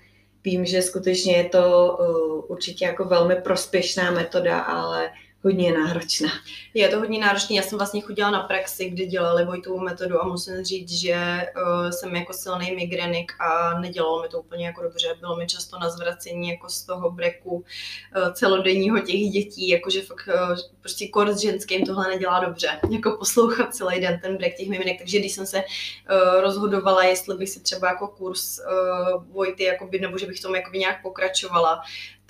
vím, 0.43 0.65
že 0.65 0.81
skutečně 0.81 1.38
je 1.38 1.50
to 1.50 1.98
uh, 2.00 2.43
určitě 2.48 2.86
jako 2.86 3.05
velmi 3.05 3.36
prospěšná 3.36 4.12
metoda, 4.12 4.60
ale 4.60 5.10
hodně 5.43 5.74
náročná. 5.74 6.29
Je 6.74 6.89
to 6.89 7.00
hodně 7.00 7.19
náročné. 7.19 7.55
Já 7.55 7.62
jsem 7.62 7.77
vlastně 7.77 8.01
chodila 8.01 8.31
na 8.31 8.39
praxi, 8.39 8.89
kde 8.89 9.05
dělali 9.05 9.45
Vojtovou 9.45 9.79
metodu 9.79 10.21
a 10.21 10.27
musím 10.27 10.63
říct, 10.63 10.91
že 10.91 11.15
uh, 11.15 11.89
jsem 11.89 12.15
jako 12.15 12.33
silný 12.33 12.75
migrenik 12.75 13.31
a 13.39 13.79
nedělalo 13.79 14.21
mi 14.21 14.27
to 14.27 14.39
úplně 14.39 14.65
jako 14.65 14.83
dobře. 14.83 15.07
Bylo 15.19 15.36
mi 15.36 15.48
často 15.48 15.79
na 15.79 15.89
zvracení 15.89 16.50
jako 16.50 16.69
z 16.69 16.83
toho 16.83 17.12
breku 17.12 17.51
uh, 17.51 18.33
celodenního 18.33 19.00
těch 19.00 19.21
dětí, 19.21 19.69
jakože 19.69 20.01
fakt 20.01 20.27
uh, 20.27 20.57
prostě 20.79 21.07
kor 21.07 21.33
s 21.33 21.41
ženským 21.41 21.86
tohle 21.86 22.07
nedělá 22.07 22.39
dobře. 22.39 22.79
Jako 22.89 23.12
poslouchat 23.12 23.75
celý 23.75 24.01
den 24.01 24.19
ten 24.21 24.38
brek 24.38 24.57
těch 24.57 24.69
miminek. 24.69 24.98
Takže 24.98 25.19
když 25.19 25.31
jsem 25.31 25.45
se 25.45 25.57
uh, 25.57 26.41
rozhodovala, 26.41 27.03
jestli 27.03 27.38
bych 27.38 27.50
si 27.50 27.60
třeba 27.60 27.88
jako 27.88 28.07
kurz 28.07 28.60
uh, 28.60 29.24
Vojty, 29.33 29.63
jakoby, 29.63 30.00
nebo 30.00 30.17
že 30.17 30.25
bych 30.25 30.41
tomu 30.41 30.55
nějak 30.74 31.01
pokračovala, 31.01 31.81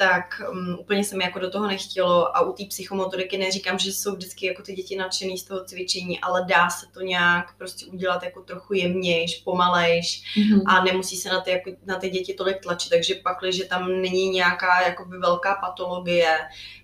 tak 0.02 0.42
um, 0.52 0.78
úplně 0.80 1.04
se 1.04 1.18
mi 1.18 1.24
jako 1.24 1.40
do 1.40 1.50
toho 1.50 1.68
nechtělo 1.68 2.38
a 2.38 2.42
u 2.42 2.54
té 2.54 2.66
psychomotoriky 2.66 3.38
neříkám, 3.38 3.80
že 3.80 3.92
jsou 3.92 4.16
vždycky 4.16 4.46
jako 4.46 4.62
ty 4.62 4.74
děti 4.74 4.96
nadšený 4.96 5.38
z 5.38 5.44
toho 5.44 5.64
cvičení, 5.64 6.20
ale 6.20 6.46
dá 6.48 6.70
se 6.70 6.86
to 6.94 7.02
nějak 7.02 7.58
prostě 7.58 7.86
udělat 7.86 8.24
jako 8.24 8.42
trochu 8.42 8.74
jemnějš, 8.74 9.42
pomalejš 9.42 10.24
mm-hmm. 10.38 10.62
a 10.66 10.84
nemusí 10.84 11.18
se 11.18 11.30
na 11.30 11.42
ty, 11.42 11.52
jako, 11.52 11.72
na 11.86 11.96
ty 11.96 12.10
děti 12.10 12.34
tolik 12.34 12.62
tlačit, 12.62 12.90
takže 12.90 13.16
pak, 13.16 13.38
že 13.50 13.66
tam 13.66 14.02
není 14.02 14.30
nějaká 14.30 14.82
jakoby 14.82 15.18
velká 15.18 15.56
patologie, 15.56 16.38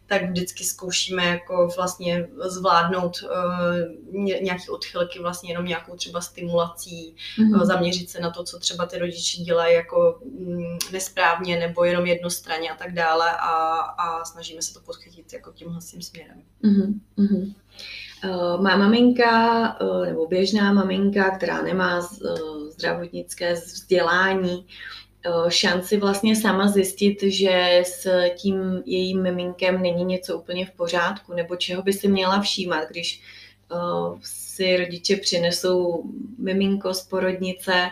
tak 0.08 0.30
vždycky 0.30 0.64
zkoušíme 0.64 1.26
jako 1.26 1.70
vlastně 1.76 2.28
zvládnout 2.46 3.18
uh, 3.24 4.42
nějaké 4.42 4.72
odchylky 4.72 5.20
vlastně 5.20 5.52
jenom 5.52 5.66
nějakou 5.66 5.96
třeba 5.96 6.22
stimulací, 6.22 7.16
mm-hmm. 7.40 7.66
zaměřit 7.66 8.10
se 8.10 8.20
na 8.20 8.32
to, 8.32 8.44
co 8.44 8.60
třeba 8.60 8.86
ty 8.86 8.98
rodiče 8.98 9.42
dělají 9.42 9.76
jako 9.76 10.20
mm, 10.40 10.78
nesprávně 10.92 11.60
nebo 11.60 11.84
jenom 11.84 12.06
jednostranně 12.06 12.70
a 12.70 12.76
tak 12.76 12.94
dále 12.94 13.32
a, 13.32 13.56
a 13.78 14.26
snažíme 14.26 14.62
se 14.62 14.74
to 14.74 14.80
podchytit 14.80 15.34
jako 15.34 15.52
tímhle 15.52 15.80
tím 15.82 16.02
směrem. 16.02 16.42
Mm-hmm. 16.64 17.54
Uh, 18.24 18.62
má 18.62 18.78
maminka, 18.78 19.82
uh, 19.82 20.06
nebo 20.06 20.28
běžná 20.28 20.74
maminka, 20.74 21.38
která 21.38 21.62
nemá 21.62 22.00
uh, 22.00 22.70
zdravotnické 22.70 23.54
vzdělání, 23.54 24.66
Eh, 24.68 25.07
šanci 25.50 25.98
vlastně 25.98 26.36
sama 26.36 26.68
zjistit, 26.68 27.24
že 27.24 27.82
s 27.86 28.08
tím 28.36 28.84
jejím 28.86 29.24
miminkem 29.24 29.82
není 29.82 30.06
něco 30.06 30.38
úplně 30.38 30.66
v 30.66 30.72
pořádku, 30.72 31.34
nebo 31.34 31.56
čeho 31.56 31.84
by 31.84 31.94
si 31.94 32.08
měla 32.08 32.42
všímat, 32.42 32.90
když 32.90 33.22
uh, 33.72 34.20
si 34.22 34.78
rodiče 34.78 35.16
přinesou 35.16 36.04
miminko 36.38 36.94
z 36.94 37.02
porodnice, 37.02 37.90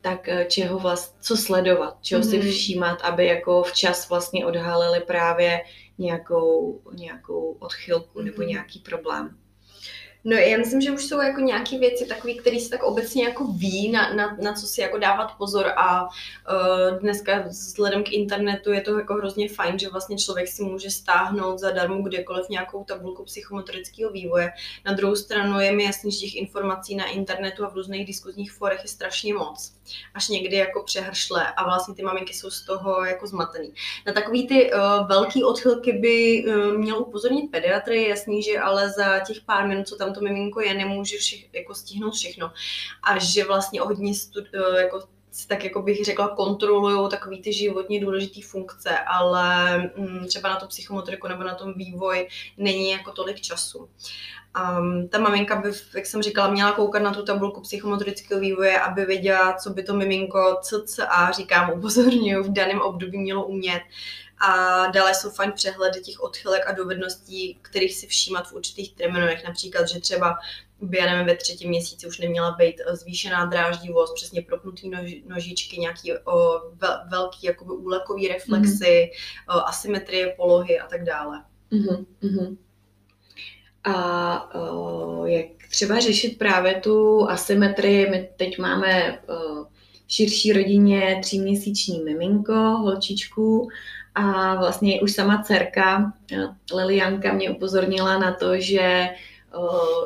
tak 0.00 0.28
eh, 0.28 0.44
čeho 0.44 0.78
vlast, 0.78 1.16
co 1.20 1.36
sledovat, 1.36 1.96
čeho 2.02 2.22
mm-hmm. 2.22 2.30
si 2.30 2.38
mhm. 2.38 2.50
všímat, 2.50 3.02
aby 3.02 3.26
jako 3.26 3.62
včas 3.62 4.08
vlastně 4.08 4.46
odhalili 4.46 5.00
právě 5.00 5.60
nějakou, 5.98 6.80
nějakou 6.92 7.56
odchylku 7.58 8.18
mm-hmm. 8.18 8.24
nebo 8.24 8.42
nějaký 8.42 8.78
problém. 8.78 9.36
No 10.24 10.36
já 10.36 10.58
myslím, 10.58 10.80
že 10.80 10.90
už 10.90 11.04
jsou 11.04 11.20
jako 11.20 11.40
nějaké 11.40 11.78
věci 11.78 12.06
takové, 12.06 12.34
které 12.34 12.60
se 12.60 12.70
tak 12.70 12.82
obecně 12.82 13.24
jako 13.24 13.44
ví, 13.44 13.90
na, 13.90 14.14
na, 14.14 14.36
na 14.42 14.52
co 14.52 14.66
si 14.66 14.80
jako 14.80 14.98
dávat 14.98 15.32
pozor 15.38 15.66
a 15.76 16.04
uh, 16.04 16.98
dneska 16.98 17.44
vzhledem 17.48 18.04
k 18.04 18.12
internetu 18.12 18.72
je 18.72 18.80
to 18.80 18.98
jako 18.98 19.14
hrozně 19.14 19.48
fajn, 19.48 19.78
že 19.78 19.88
vlastně 19.88 20.18
člověk 20.18 20.48
si 20.48 20.62
může 20.62 20.90
stáhnout 20.90 21.58
zadarmo 21.58 22.02
kdekoliv 22.02 22.48
nějakou 22.48 22.84
tabulku 22.84 23.24
psychomotorického 23.24 24.10
vývoje. 24.12 24.50
Na 24.84 24.92
druhou 24.92 25.16
stranu 25.16 25.60
je 25.60 25.72
mi 25.72 25.84
jasný, 25.84 26.12
že 26.12 26.18
těch 26.18 26.36
informací 26.36 26.96
na 26.96 27.06
internetu 27.06 27.64
a 27.64 27.68
v 27.68 27.74
různých 27.74 28.06
diskuzních 28.06 28.52
forech 28.52 28.80
je 28.82 28.88
strašně 28.88 29.34
moc. 29.34 29.72
Až 30.14 30.28
někdy 30.28 30.56
jako 30.56 30.82
přehršle 30.82 31.52
a 31.56 31.64
vlastně 31.64 31.94
ty 31.94 32.02
maminky 32.02 32.34
jsou 32.34 32.50
z 32.50 32.66
toho 32.66 33.04
jako 33.04 33.26
zmatený. 33.26 33.72
Na 34.06 34.12
takový 34.12 34.48
ty 34.48 34.72
uh, 34.72 35.08
velký 35.08 35.44
odchylky 35.44 35.92
by 35.92 36.44
uh, 36.48 36.78
měl 36.78 36.98
upozornit 36.98 37.50
pediatr, 37.50 37.92
je 37.92 38.08
jasný, 38.08 38.42
že 38.42 38.58
ale 38.58 38.90
za 38.90 39.18
těch 39.18 39.40
pár 39.40 39.68
minut, 39.68 39.88
co 39.88 39.96
tam 39.96 40.09
tam 40.10 40.14
to 40.14 40.20
miminko 40.20 40.60
je, 40.60 40.74
nemůže 40.74 41.18
všech, 41.18 41.54
jako 41.54 41.74
stihnout 41.74 42.14
všechno. 42.14 42.52
A 43.02 43.18
že 43.18 43.44
vlastně 43.44 43.80
hodně 43.80 44.14
stud, 44.14 44.44
eh, 44.54 44.82
jako 44.82 45.08
tak 45.46 45.64
jako 45.64 45.82
bych 45.82 46.04
řekla, 46.04 46.28
kontrolují 46.28 47.10
takový 47.10 47.42
ty 47.42 47.52
životně 47.52 48.00
důležité 48.00 48.40
funkce, 48.46 48.98
ale 48.98 49.78
mm, 49.78 50.26
třeba 50.26 50.48
na 50.48 50.56
to 50.56 50.66
psychomotoriku 50.66 51.28
nebo 51.28 51.44
na 51.44 51.54
tom 51.54 51.74
vývoj 51.76 52.28
není 52.56 52.90
jako 52.90 53.12
tolik 53.12 53.40
času. 53.40 53.88
Um, 54.78 55.08
ta 55.08 55.18
maminka 55.18 55.56
by, 55.56 55.72
jak 55.94 56.06
jsem 56.06 56.22
říkala, 56.22 56.50
měla 56.50 56.72
koukat 56.72 57.02
na 57.02 57.14
tu 57.14 57.24
tabulku 57.24 57.60
psychomotorického 57.60 58.40
vývoje, 58.40 58.80
aby 58.80 59.04
věděla, 59.04 59.52
co 59.52 59.70
by 59.70 59.82
to 59.82 59.94
miminko 59.94 60.60
a 61.08 61.32
říkám, 61.32 61.70
upozorňuji, 61.70 62.42
v 62.42 62.52
daném 62.52 62.80
období 62.80 63.18
mělo 63.18 63.46
umět. 63.46 63.82
A 64.48 64.86
dále 64.86 65.14
jsou 65.14 65.30
fajn 65.30 65.52
přehledy 65.52 66.00
těch 66.00 66.20
odchylek 66.20 66.62
a 66.66 66.72
dovedností, 66.72 67.58
kterých 67.62 67.94
si 67.94 68.06
všímat 68.06 68.48
v 68.48 68.52
určitých 68.52 68.94
terminech. 68.94 69.44
Například, 69.44 69.88
že 69.88 70.00
třeba 70.00 70.38
by, 70.82 70.98
já 70.98 71.06
nevím, 71.06 71.26
ve 71.26 71.36
třetím 71.36 71.68
měsíci 71.68 72.06
už 72.06 72.18
neměla 72.18 72.50
být 72.50 72.80
zvýšená 72.92 73.44
dráždivost, 73.44 74.14
přesně 74.14 74.42
propnutý 74.42 74.88
nož, 74.88 75.14
nožičky, 75.26 75.80
nějaký 75.80 76.12
o, 76.12 76.60
vel, 76.74 77.00
velký 77.10 77.46
jakoby 77.46 77.72
úlekový 77.72 78.28
reflexy, 78.28 78.84
mm-hmm. 78.84 79.56
o, 79.56 79.68
asymetrie 79.68 80.34
polohy 80.36 80.80
a 80.80 80.86
tak 80.86 81.04
dále. 81.04 81.42
Mm-hmm. 81.72 82.56
A 83.84 84.54
o, 84.54 85.26
jak 85.26 85.46
třeba 85.70 85.98
řešit 85.98 86.38
právě 86.38 86.74
tu 86.74 87.26
asymetrii? 87.30 88.10
My 88.10 88.28
teď 88.36 88.58
máme 88.58 89.18
o, 89.18 89.66
širší 90.08 90.52
rodině 90.52 91.18
tříměsíční 91.22 92.00
miminko, 92.00 92.54
holčičku, 92.54 93.68
a 94.14 94.54
vlastně 94.54 95.00
už 95.00 95.12
sama 95.12 95.42
dcerka 95.42 96.12
Lilianka 96.74 97.32
mě 97.32 97.50
upozornila 97.50 98.18
na 98.18 98.34
to, 98.34 98.60
že 98.60 99.08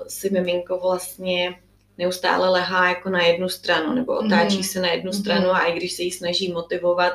si 0.08 0.30
miminko 0.30 0.78
vlastně 0.78 1.54
neustále 1.98 2.48
lehá 2.48 2.88
jako 2.88 3.10
na 3.10 3.22
jednu 3.22 3.48
stranu, 3.48 3.94
nebo 3.94 4.18
otáčí 4.18 4.56
mm. 4.56 4.62
se 4.62 4.80
na 4.80 4.88
jednu 4.88 5.12
mm. 5.12 5.18
stranu 5.18 5.50
a 5.50 5.64
i 5.64 5.76
když 5.76 5.92
se 5.92 6.02
jí 6.02 6.12
snaží 6.12 6.52
motivovat, 6.52 7.12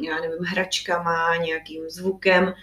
já 0.00 0.20
nevím, 0.20 0.44
hračkama, 0.44 1.36
nějakým 1.36 1.90
zvukem, 1.90 2.54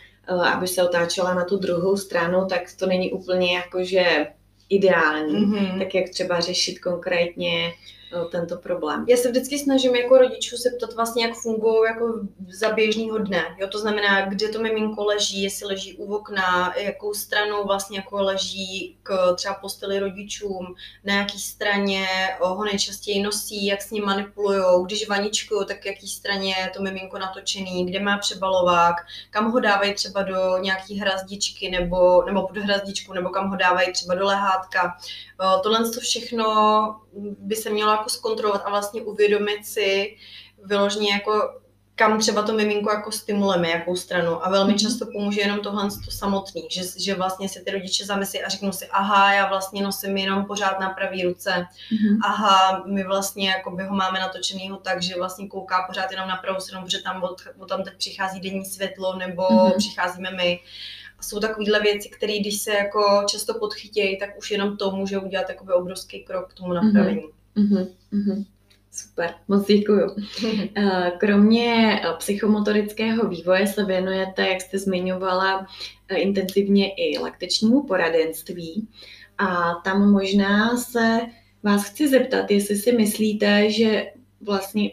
aby 0.53 0.67
se 0.67 0.83
otáčela 0.83 1.33
na 1.33 1.45
tu 1.45 1.57
druhou 1.57 1.97
stranu, 1.97 2.45
tak 2.49 2.61
to 2.79 2.85
není 2.85 3.11
úplně 3.11 3.55
jakože 3.55 4.27
ideální. 4.69 5.45
Mm-hmm. 5.45 5.79
Tak 5.79 5.95
jak 5.95 6.09
třeba 6.09 6.39
řešit 6.39 6.79
konkrétně 6.79 7.73
tento 8.31 8.57
problém. 8.57 9.05
Já 9.07 9.17
se 9.17 9.29
vždycky 9.29 9.59
snažím 9.59 9.95
jako 9.95 10.17
rodičů 10.17 10.57
se 10.57 10.69
ptat 10.77 10.93
vlastně, 10.93 11.25
jak 11.25 11.35
fungují 11.35 11.77
jako 11.87 12.19
za 12.49 12.69
běžného 12.69 13.17
dne. 13.17 13.43
Jo, 13.57 13.67
to 13.67 13.79
znamená, 13.79 14.25
kde 14.25 14.49
to 14.49 14.59
miminko 14.61 15.05
leží, 15.05 15.43
jestli 15.43 15.67
leží 15.67 15.97
u 15.97 16.15
okna, 16.15 16.73
jakou 16.77 17.13
stranou 17.13 17.67
vlastně 17.67 17.97
jako 17.97 18.23
leží 18.23 18.97
k 19.03 19.35
třeba 19.35 19.53
posteli 19.53 19.99
rodičům, 19.99 20.75
na 21.03 21.15
jaký 21.15 21.39
straně 21.39 22.07
ho 22.39 22.65
nejčastěji 22.65 23.23
nosí, 23.23 23.65
jak 23.65 23.81
s 23.81 23.91
ním 23.91 24.05
manipulují, 24.05 24.85
když 24.85 25.09
vaničkují, 25.09 25.65
tak 25.65 25.85
jaký 25.85 26.07
straně 26.07 26.55
je 26.59 26.69
to 26.69 26.81
miminko 26.81 27.17
natočený, 27.17 27.85
kde 27.85 27.99
má 27.99 28.17
přebalovák, 28.17 28.95
kam 29.29 29.51
ho 29.51 29.59
dávají 29.59 29.93
třeba 29.93 30.21
do 30.21 30.57
nějaký 30.57 30.99
hrazdičky 30.99 31.69
nebo, 31.69 32.23
nebo 32.23 32.47
pod 32.47 32.57
hrazdičku, 32.57 33.13
nebo 33.13 33.29
kam 33.29 33.49
ho 33.49 33.55
dávají 33.55 33.91
třeba 33.91 34.15
do 34.15 34.25
lehátka. 34.25 34.97
Tohle 35.63 35.89
to 35.89 35.99
všechno 35.99 36.45
by 37.39 37.55
se 37.55 37.69
mělo 37.69 37.91
jako 37.91 38.09
zkontrolovat 38.09 38.61
a 38.65 38.69
vlastně 38.69 39.01
uvědomit 39.01 39.65
si 39.65 40.17
vyloženě 40.63 41.11
jako 41.11 41.59
kam 41.97 42.19
třeba 42.19 42.43
to 42.43 42.53
miminko 42.53 42.91
jako 42.91 43.11
stimulujeme, 43.11 43.69
jakou 43.69 43.95
stranu. 43.95 44.45
A 44.45 44.49
velmi 44.49 44.71
mhm. 44.71 44.79
často 44.79 45.05
pomůže 45.05 45.41
jenom 45.41 45.59
tohle 45.59 45.89
to 46.05 46.11
samotný, 46.11 46.67
že, 46.71 46.81
že 46.97 47.15
vlastně 47.15 47.49
si 47.49 47.63
ty 47.63 47.71
rodiče 47.71 48.05
zamyslí 48.05 48.43
a 48.43 48.49
řeknou 48.49 48.71
si, 48.71 48.87
aha, 48.87 49.33
já 49.33 49.49
vlastně 49.49 49.83
nosím 49.83 50.17
jenom 50.17 50.45
pořád 50.45 50.79
na 50.79 50.89
pravý 50.89 51.23
ruce, 51.23 51.49
mm-hmm. 51.51 52.17
aha, 52.23 52.83
my 52.85 53.03
vlastně 53.03 53.49
jako 53.49 53.71
by 53.71 53.83
ho 53.83 53.95
máme 53.95 54.19
natočenýho 54.19 54.77
tak, 54.77 55.01
že 55.01 55.15
vlastně 55.15 55.47
kouká 55.47 55.83
pořád 55.87 56.11
jenom 56.11 56.27
na 56.27 56.35
pravou 56.35 56.59
stranu, 56.59 56.85
protože 56.85 57.01
tam 57.01 57.23
od, 57.23 57.41
od 57.57 57.69
tam 57.69 57.83
teď 57.83 57.93
přichází 57.97 58.39
denní 58.39 58.65
světlo, 58.65 59.15
nebo 59.15 59.43
mm-hmm. 59.43 59.77
přicházíme 59.77 60.31
my. 60.31 60.59
A 61.19 61.23
jsou 61.23 61.39
takovéhle 61.39 61.79
věci, 61.79 62.09
které 62.09 62.39
když 62.39 62.61
se 62.61 62.73
jako 62.73 63.23
často 63.29 63.53
podchytějí, 63.59 64.19
tak 64.19 64.37
už 64.37 64.51
jenom 64.51 64.77
to 64.77 64.91
může 64.91 65.17
udělat 65.17 65.45
obrovský 65.75 66.23
krok 66.23 66.49
k 66.49 66.53
tomu 66.53 66.73
mhm. 66.73 66.85
napravení. 66.85 67.29
Mm-hmm. 67.57 67.87
Mm-hmm. 68.13 68.45
Super, 68.97 69.33
moc 69.47 69.67
děkuju. 69.67 70.15
Eh, 70.75 71.11
kromě 71.17 72.01
eh, 72.03 72.13
psychomotorického 72.17 73.27
vývoje 73.27 73.67
se 73.67 73.85
věnujete, 73.85 74.47
jak 74.47 74.61
jste 74.61 74.77
zmiňovala, 74.79 75.67
eh, 76.09 76.15
intenzivně 76.15 76.93
i 76.93 77.19
laktečnímu 77.19 77.83
poradenství. 77.83 78.87
A 79.37 79.73
tam 79.83 80.11
možná 80.11 80.77
se 80.77 81.19
vás 81.63 81.83
chci 81.83 82.07
zeptat, 82.07 82.51
jestli 82.51 82.75
si 82.75 82.91
myslíte, 82.91 83.71
že 83.71 84.05
vlastně 84.41 84.91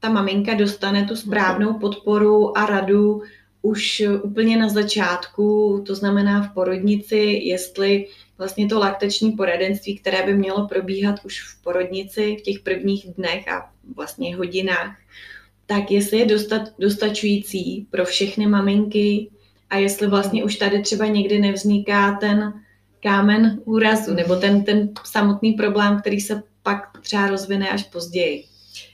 ta 0.00 0.08
maminka 0.08 0.54
dostane 0.54 1.04
tu 1.04 1.16
správnou 1.16 1.78
podporu 1.78 2.58
a 2.58 2.66
radu 2.66 3.22
už 3.62 4.02
úplně 4.22 4.56
na 4.56 4.68
začátku, 4.68 5.82
to 5.86 5.94
znamená 5.94 6.42
v 6.42 6.54
porodnici, 6.54 7.16
jestli 7.42 8.06
vlastně 8.38 8.68
to 8.68 8.78
laktační 8.78 9.32
poradenství, 9.32 9.98
které 9.98 10.26
by 10.26 10.34
mělo 10.34 10.68
probíhat 10.68 11.20
už 11.24 11.42
v 11.42 11.62
porodnici 11.62 12.36
v 12.40 12.42
těch 12.42 12.60
prvních 12.60 13.06
dnech 13.16 13.48
a 13.48 13.70
vlastně 13.96 14.36
hodinách, 14.36 14.96
tak 15.66 15.90
jestli 15.90 16.18
je 16.18 16.26
dostat, 16.26 16.62
dostačující 16.78 17.86
pro 17.90 18.04
všechny 18.04 18.46
maminky 18.46 19.30
a 19.70 19.76
jestli 19.76 20.06
vlastně 20.06 20.44
už 20.44 20.56
tady 20.56 20.82
třeba 20.82 21.06
někdy 21.06 21.38
nevzniká 21.38 22.16
ten 22.20 22.52
kámen 23.02 23.60
úrazu 23.64 24.14
nebo 24.14 24.36
ten, 24.36 24.64
ten 24.64 24.90
samotný 25.04 25.52
problém, 25.52 26.00
který 26.00 26.20
se 26.20 26.42
pak 26.62 26.98
třeba 27.00 27.26
rozvine 27.26 27.68
až 27.68 27.82
později. 27.82 28.44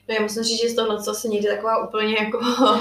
No 0.09 0.15
já 0.15 0.23
musím 0.23 0.43
říct, 0.43 0.61
že 0.61 0.69
z 0.69 0.75
tohle 0.75 1.03
co 1.03 1.15
se 1.15 1.29
někdy 1.29 1.49
taková 1.49 1.87
úplně 1.87 2.15
jako 2.15 2.41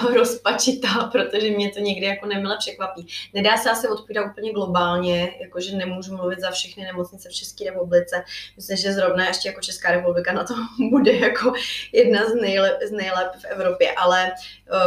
rozpačitá, 0.14 1.10
protože 1.12 1.52
mě 1.52 1.72
to 1.72 1.80
někdy 1.80 2.06
jako 2.06 2.26
nemile 2.26 2.58
překvapí. 2.60 3.08
Nedá 3.34 3.58
se 3.58 3.72
asi 3.72 3.88
odpovídat 3.88 4.26
úplně 4.32 4.54
globálně, 4.54 5.34
jakože 5.42 5.76
nemůžu 5.76 6.18
mluvit 6.18 6.40
za 6.40 6.52
všechny 6.52 6.84
nemocnice 6.84 7.30
v 7.30 7.34
České 7.34 7.66
republice. 7.66 8.24
Myslím, 8.56 8.78
že 8.78 8.94
zrovna 8.94 9.28
ještě 9.28 9.50
jako 9.50 9.62
Česká 9.62 9.92
republika 9.92 10.34
na 10.34 10.44
to 10.44 10.54
bude 10.92 11.14
jako 11.14 11.54
jedna 11.94 12.30
z, 12.30 12.36
nejlep, 12.36 12.78
z 12.88 12.92
nejlep 12.92 13.32
v 13.36 13.46
Evropě, 13.46 13.92
ale 13.92 14.32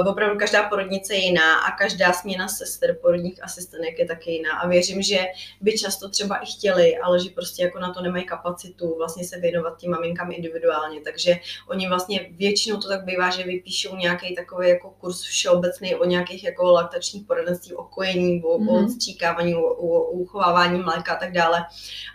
uh, 0.00 0.08
opravdu 0.08 0.38
každá 0.38 0.68
porodnice 0.68 1.14
je 1.14 1.24
jiná 1.24 1.58
a 1.58 1.76
každá 1.76 2.12
směna 2.12 2.48
sester 2.48 2.96
porodních 3.02 3.44
asistenek 3.44 3.98
je 3.98 4.06
taky 4.06 4.30
jiná 4.30 4.52
a 4.52 4.68
věřím, 4.68 5.02
že 5.02 5.26
by 5.60 5.78
často 5.78 6.08
třeba 6.08 6.36
i 6.36 6.46
chtěli, 6.46 6.96
ale 6.96 7.20
že 7.20 7.30
prostě 7.30 7.62
jako 7.62 7.78
na 7.78 7.92
to 7.92 8.02
nemají 8.02 8.24
kapacitu 8.24 8.94
vlastně 8.98 9.24
se 9.24 9.40
věnovat 9.40 9.76
tím 9.76 9.90
maminkám 9.90 10.32
individuálně, 10.32 11.00
takže 11.00 11.36
oni 11.68 11.88
vlastně 11.88 12.29
většinou 12.30 12.76
to 12.76 12.88
tak 12.88 13.04
bývá, 13.04 13.30
že 13.30 13.44
vypíšou 13.44 13.96
nějaký 13.96 14.34
takový 14.34 14.68
jako 14.68 14.90
kurz 14.90 15.22
všeobecný 15.22 15.94
o 15.94 16.04
nějakých 16.04 16.44
jako 16.44 16.72
laktačních 16.72 17.26
poradenství, 17.26 17.74
o 17.74 17.84
kojení, 17.84 18.42
o, 18.42 18.58
mm-hmm. 18.58 18.70
o 18.70 18.84
odstříkávání, 18.84 19.54
o, 19.54 19.62
o, 19.62 20.02
o 20.02 20.10
uchovávání 20.10 20.78
mléka 20.78 21.12
a 21.12 21.18
tak 21.18 21.32
dále. 21.32 21.64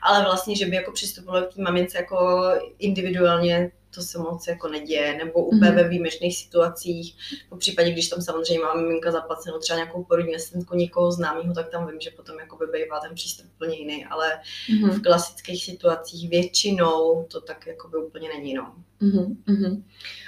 Ale 0.03 0.23
vlastně, 0.23 0.55
že 0.55 0.65
by 0.65 0.75
jako 0.75 0.91
přistupovali 0.91 1.45
k 1.45 1.53
té 1.55 1.61
mamince 1.61 1.97
jako 1.97 2.43
individuálně, 2.79 3.71
to 3.95 4.01
se 4.01 4.17
moc 4.17 4.47
jako 4.47 4.67
neděje, 4.67 5.17
nebo 5.17 5.45
úplně 5.45 5.71
mm-hmm. 5.71 5.75
ve 5.75 5.89
výjimečných 5.89 6.37
situacích. 6.37 7.15
Po 7.49 7.57
případě, 7.57 7.91
když 7.91 8.09
tam 8.09 8.21
samozřejmě 8.21 8.59
má 8.59 8.73
miminka 8.73 9.11
zaplacenou 9.11 9.59
třeba 9.59 9.77
nějakou 9.77 10.03
porodní 10.03 10.35
asistentku 10.35 10.75
někoho 10.75 11.11
známého, 11.11 11.53
tak 11.53 11.69
tam 11.69 11.87
vím, 11.87 11.99
že 11.99 12.11
potom 12.11 12.39
jako 12.39 12.57
by 12.57 12.65
bývá 12.65 12.99
ten 12.99 13.15
přístup 13.15 13.45
úplně 13.55 13.77
jiný, 13.77 14.05
ale 14.05 14.39
mm-hmm. 14.69 14.89
v 14.89 15.01
klasických 15.01 15.65
situacích 15.65 16.29
většinou 16.29 17.25
to 17.31 17.41
tak 17.41 17.67
jako 17.67 17.87
by 17.87 17.97
úplně 17.97 18.29
není, 18.29 18.53
no. 18.53 18.75
Mm-hmm. 19.01 19.83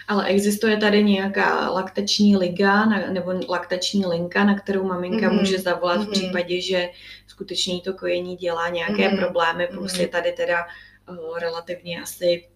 Ale 0.08 0.25
existuje 0.25 0.77
tady 0.77 1.03
nějaká 1.03 1.69
laktační 1.69 2.38
liga 2.38 2.86
na, 2.86 3.12
nebo 3.12 3.34
laktační 3.49 4.06
linka, 4.06 4.43
na 4.43 4.60
kterou 4.60 4.84
maminka 4.84 5.30
mm-hmm. 5.30 5.39
může 5.39 5.60
zavolat 5.60 5.99
mm-hmm. 5.99 6.08
v 6.08 6.12
případě, 6.12 6.62
že 6.62 6.89
skutečně 7.27 7.82
to 7.82 7.93
kojení 7.93 8.36
dělá 8.36 8.69
nějaké 8.69 9.10
mm-hmm. 9.10 9.17
problémy, 9.17 9.69
mm-hmm. 9.71 10.01
je 10.01 10.08
tady 10.08 10.32
teda 10.32 10.65
uh, 11.10 11.39
relativně 11.39 12.01
asi 12.01 12.47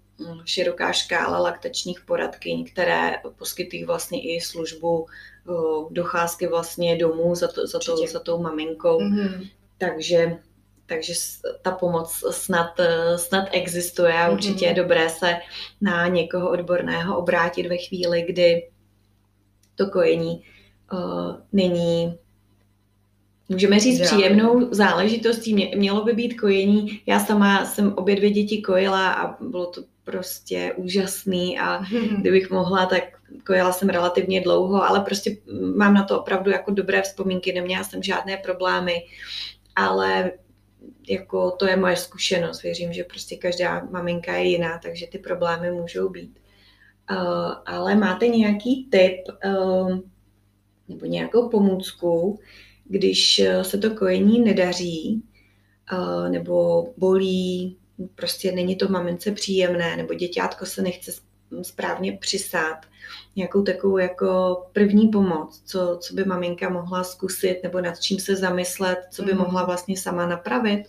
široká 0.46 0.92
škála 0.94 1.40
laktačních 1.40 2.02
poradkyň, 2.02 2.66
které 2.72 3.12
poskytují 3.38 3.86
vlastně 3.86 4.22
i 4.22 4.42
službu 4.42 5.08
docházky 5.92 6.48
vlastně 6.48 6.98
domů 6.98 7.36
za, 7.36 7.48
to, 7.48 7.68
za, 7.68 7.80
to, 7.80 7.98
za 8.08 8.20
tou 8.20 8.42
maminkou. 8.42 9.00
Mm-hmm. 9.00 9.50
Takže 9.78 10.38
takže 10.86 11.14
ta 11.62 11.72
pomoc 11.72 12.24
snad, 12.32 12.68
snad 13.16 13.50
existuje 13.52 14.14
a 14.14 14.30
určitě 14.30 14.66
je 14.66 14.74
dobré 14.74 15.10
se 15.10 15.36
na 15.82 16.08
někoho 16.08 16.52
odborného 16.52 17.18
obrátit 17.18 17.68
ve 17.68 17.78
chvíli, 17.78 18.22
kdy 18.22 18.70
to 19.76 19.88
kojení 19.88 20.44
uh, 20.94 21.36
není 21.52 22.18
můžeme 23.50 23.80
říct, 23.80 24.02
příjemnou 24.02 24.74
záležitostí. 24.74 25.72
Mělo 25.76 26.04
by 26.04 26.14
být 26.14 26.40
kojení. 26.40 27.02
Já 27.06 27.20
sama 27.20 27.66
jsem 27.66 27.94
obě 27.94 28.16
dvě 28.16 28.30
děti 28.30 28.62
kojila 28.62 29.14
a 29.14 29.44
bylo 29.44 29.66
to 29.66 29.84
prostě 30.12 30.74
úžasný 30.76 31.60
a 31.60 31.82
kdybych 32.20 32.52
mohla, 32.52 32.86
tak 32.86 33.04
kojila 33.46 33.72
jsem 33.72 33.90
relativně 33.90 34.42
dlouho, 34.42 34.84
ale 34.84 35.00
prostě 35.00 35.38
mám 35.76 35.94
na 35.94 36.04
to 36.04 36.22
opravdu 36.22 36.52
jako 36.52 36.72
dobré 36.72 37.02
vzpomínky, 37.02 37.54
neměla 37.54 37.84
jsem 37.84 38.04
žádné 38.04 38.38
problémy, 38.38 39.06
ale 39.76 40.32
jako 41.10 41.52
to 41.52 41.68
je 41.68 41.76
moje 41.76 41.96
zkušenost. 41.96 42.64
Věřím, 42.64 42.94
že 42.94 43.04
prostě 43.04 43.36
každá 43.36 43.88
maminka 43.92 44.34
je 44.34 44.44
jiná, 44.44 44.80
takže 44.84 45.08
ty 45.08 45.18
problémy 45.18 45.72
můžou 45.72 46.10
být. 46.10 46.40
Uh, 47.12 47.18
ale 47.66 47.96
máte 47.96 48.28
nějaký 48.28 48.88
tip 48.92 49.18
uh, 49.46 50.00
nebo 50.88 51.06
nějakou 51.06 51.50
pomůcku, 51.50 52.40
když 52.86 53.42
se 53.62 53.78
to 53.78 53.96
kojení 53.96 54.40
nedaří, 54.40 55.24
uh, 55.94 56.30
nebo 56.30 56.88
bolí, 56.98 57.78
prostě 58.16 58.52
není 58.52 58.76
to 58.76 58.88
mamince 58.88 59.32
příjemné, 59.32 59.98
nebo 59.98 60.14
děťátko 60.14 60.66
se 60.66 60.82
nechce 60.82 61.12
správně 61.62 62.18
přisát, 62.22 62.78
nějakou 63.36 63.64
takovou 63.64 63.98
jako 63.98 64.62
první 64.74 65.08
pomoc, 65.08 65.62
co, 65.66 65.98
co 66.02 66.14
by 66.14 66.26
maminka 66.26 66.70
mohla 66.70 67.04
zkusit, 67.04 67.60
nebo 67.64 67.82
nad 67.82 68.00
čím 68.00 68.20
se 68.20 68.36
zamyslet, 68.36 69.00
co 69.12 69.24
by 69.24 69.34
mm. 69.34 69.40
mohla 69.40 69.66
vlastně 69.66 69.98
sama 69.98 70.28
napravit? 70.28 70.84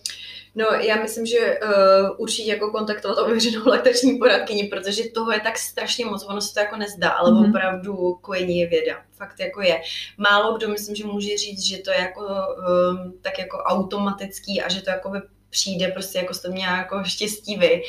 No, 0.55 0.65
já 0.65 1.01
myslím, 1.01 1.25
že 1.25 1.59
uh, 1.59 2.09
určitě 2.17 2.49
jako 2.49 2.71
kontaktovat 2.71 3.17
ověřenou 3.17 3.61
laktační 3.65 4.17
poradkyni, 4.17 4.63
protože 4.63 5.09
toho 5.09 5.31
je 5.31 5.39
tak 5.39 5.57
strašně 5.57 6.05
moc, 6.05 6.25
ono 6.29 6.41
se 6.41 6.53
to 6.53 6.59
jako 6.59 6.77
nezdá, 6.77 7.09
ale 7.09 7.31
mm-hmm. 7.31 7.49
opravdu 7.49 8.17
kojení 8.21 8.59
je 8.59 8.67
věda. 8.67 8.95
Fakt 9.17 9.39
jako 9.39 9.61
je. 9.61 9.81
Málo 10.17 10.57
kdo 10.57 10.69
myslím, 10.69 10.95
že 10.95 11.05
může 11.05 11.37
říct, 11.37 11.63
že 11.63 11.77
to 11.77 11.91
je 11.91 11.97
jako 11.97 12.21
um, 12.21 13.13
tak 13.21 13.39
jako 13.39 13.57
automatický 13.57 14.61
a 14.61 14.69
že 14.69 14.81
to 14.81 14.89
jako 14.89 15.09
by 15.09 15.19
přijde, 15.53 15.87
prostě 15.87 16.17
jako 16.17 16.33
jste 16.33 16.49
měla 16.49 16.77
jako 16.77 17.03
štěstí 17.03 17.57
vy. 17.57 17.81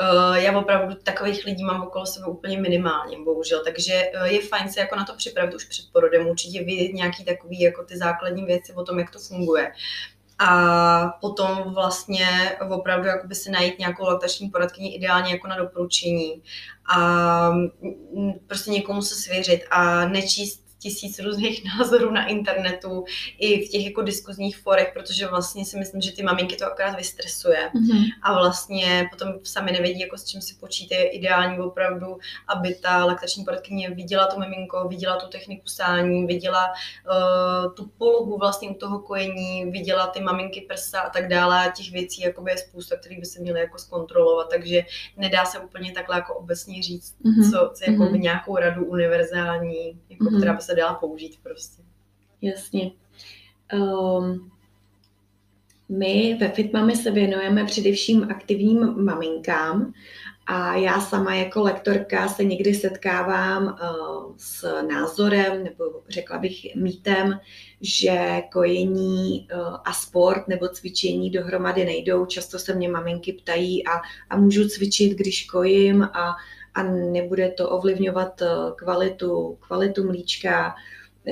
Uh, 0.00 0.34
já 0.34 0.58
opravdu 0.58 0.94
takových 0.94 1.44
lidí 1.44 1.64
mám 1.64 1.82
okolo 1.82 2.06
sebe 2.06 2.26
úplně 2.26 2.58
minimálně, 2.60 3.16
bohužel, 3.24 3.64
takže 3.64 4.02
uh, 4.14 4.26
je 4.26 4.40
fajn 4.40 4.72
se 4.72 4.80
jako 4.80 4.96
na 4.96 5.04
to 5.04 5.14
připravit 5.16 5.54
už 5.54 5.64
před 5.64 5.84
porodem, 5.92 6.26
určitě 6.26 6.64
vidět 6.64 6.92
nějaký 6.92 7.24
takový 7.24 7.60
jako 7.60 7.84
ty 7.84 7.98
základní 7.98 8.44
věci 8.44 8.72
o 8.72 8.84
tom, 8.84 8.98
jak 8.98 9.10
to 9.10 9.18
funguje. 9.18 9.72
A 10.38 11.18
potom 11.20 11.74
vlastně 11.74 12.26
opravdu 12.70 13.08
jakoby 13.08 13.34
si 13.34 13.50
najít 13.50 13.78
nějakou 13.78 14.04
laktační 14.04 14.48
poradkyni 14.48 14.94
ideálně 14.94 15.30
jako 15.30 15.48
na 15.48 15.56
doporučení. 15.56 16.42
A 16.94 17.50
mm, 17.50 18.32
prostě 18.46 18.70
někomu 18.70 19.02
se 19.02 19.14
svěřit 19.14 19.64
a 19.70 20.08
nečíst 20.08 20.62
tisíc 20.82 21.18
různých 21.18 21.64
názorů 21.78 22.10
na 22.10 22.26
internetu 22.26 23.04
i 23.38 23.66
v 23.66 23.70
těch 23.70 23.84
jako 23.84 24.02
diskuzních 24.02 24.56
forech, 24.56 24.90
protože 24.92 25.26
vlastně 25.26 25.64
si 25.64 25.78
myslím, 25.78 26.00
že 26.00 26.12
ty 26.12 26.22
maminky 26.22 26.56
to 26.56 26.66
akorát 26.66 26.96
vystresuje 26.96 27.70
mm-hmm. 27.74 28.04
a 28.22 28.32
vlastně 28.32 29.08
potom 29.10 29.34
sami 29.42 29.72
nevědí, 29.72 30.00
jako 30.00 30.18
s 30.18 30.24
čím 30.24 30.40
si 30.40 30.54
počítají 30.54 31.04
ideální 31.04 31.58
opravdu, 31.58 32.18
aby 32.48 32.74
ta 32.74 33.04
laktační 33.04 33.44
poradkyně 33.44 33.90
viděla 33.90 34.26
to 34.26 34.40
miminko, 34.40 34.88
viděla 34.88 35.16
tu 35.16 35.28
techniku 35.28 35.68
sání, 35.68 36.26
viděla 36.26 36.66
uh, 36.66 37.74
tu 37.74 37.86
polohu 37.98 38.38
vlastně 38.38 38.68
u 38.70 38.74
toho 38.74 38.98
kojení, 38.98 39.70
viděla 39.70 40.06
ty 40.06 40.20
maminky 40.20 40.60
prsa 40.60 41.00
a 41.00 41.10
tak 41.10 41.28
dále 41.28 41.66
a 41.66 41.70
těch 41.70 41.92
věcí 41.92 42.22
jakoby 42.22 42.50
je 42.50 42.58
spousta, 42.58 42.96
které 42.96 43.20
by 43.20 43.26
se 43.26 43.40
měly 43.40 43.60
jako 43.60 43.78
zkontrolovat, 43.78 44.50
takže 44.50 44.82
nedá 45.16 45.44
se 45.44 45.58
úplně 45.58 45.92
takhle 45.92 46.16
jako 46.16 46.34
obecně 46.34 46.82
říct, 46.82 47.16
mm-hmm. 47.24 47.50
co, 47.50 47.70
co 47.74 47.90
jako 47.90 48.02
mm-hmm. 48.02 48.20
nějakou 48.20 48.56
radu 48.56 48.84
univerzální, 48.84 50.00
jako, 50.08 50.24
mm-hmm. 50.24 50.36
která 50.36 50.52
by 50.52 50.62
se 50.62 50.71
dala 50.74 50.94
použít 50.94 51.38
prostě. 51.42 51.82
Jasně. 52.42 52.90
Um, 53.72 54.50
my 55.88 56.36
ve 56.40 56.48
FitMami 56.48 56.96
se 56.96 57.10
věnujeme 57.10 57.64
především 57.64 58.24
aktivním 58.30 59.04
maminkám 59.04 59.92
a 60.46 60.76
já 60.76 61.00
sama 61.00 61.34
jako 61.34 61.62
lektorka 61.62 62.28
se 62.28 62.44
někdy 62.44 62.74
setkávám 62.74 63.64
uh, 63.64 64.34
s 64.36 64.82
názorem, 64.82 65.64
nebo 65.64 65.84
řekla 66.08 66.38
bych 66.38 66.74
mýtem, 66.74 67.40
že 67.80 68.42
kojení 68.52 69.48
uh, 69.54 69.76
a 69.84 69.92
sport 69.92 70.48
nebo 70.48 70.68
cvičení 70.68 71.30
dohromady 71.30 71.84
nejdou. 71.84 72.26
Často 72.26 72.58
se 72.58 72.74
mě 72.74 72.88
maminky 72.88 73.32
ptají, 73.32 73.86
a, 73.86 74.00
a 74.30 74.36
můžu 74.36 74.68
cvičit, 74.68 75.12
když 75.12 75.44
kojím 75.44 76.02
a, 76.02 76.36
a 76.74 76.82
nebude 76.82 77.50
to 77.50 77.70
ovlivňovat 77.70 78.40
uh, 78.40 78.76
kvalitu, 78.76 79.58
kvalitu 79.60 80.04
mlíčka, 80.04 80.74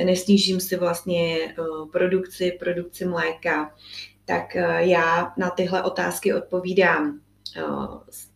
nesnížím 0.04 0.60
si 0.60 0.76
vlastně 0.76 1.38
uh, 1.58 1.90
produkci, 1.90 2.56
produkci 2.58 3.04
mléka. 3.04 3.74
Tak 4.24 4.44
uh, 4.54 4.62
já 4.76 5.32
na 5.36 5.50
tyhle 5.50 5.82
otázky 5.82 6.34
odpovídám 6.34 7.20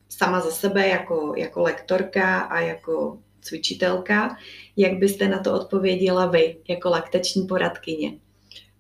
sama 0.08 0.40
za 0.40 0.50
sebe 0.50 0.88
jako, 0.88 1.34
jako 1.36 1.62
lektorka 1.62 2.40
a 2.40 2.60
jako 2.60 3.18
cvičitelka. 3.40 4.36
Jak 4.76 4.92
byste 4.92 5.28
na 5.28 5.38
to 5.38 5.54
odpověděla 5.54 6.26
vy 6.26 6.56
jako 6.68 6.90
laktační 6.90 7.46
poradkyně? 7.46 8.18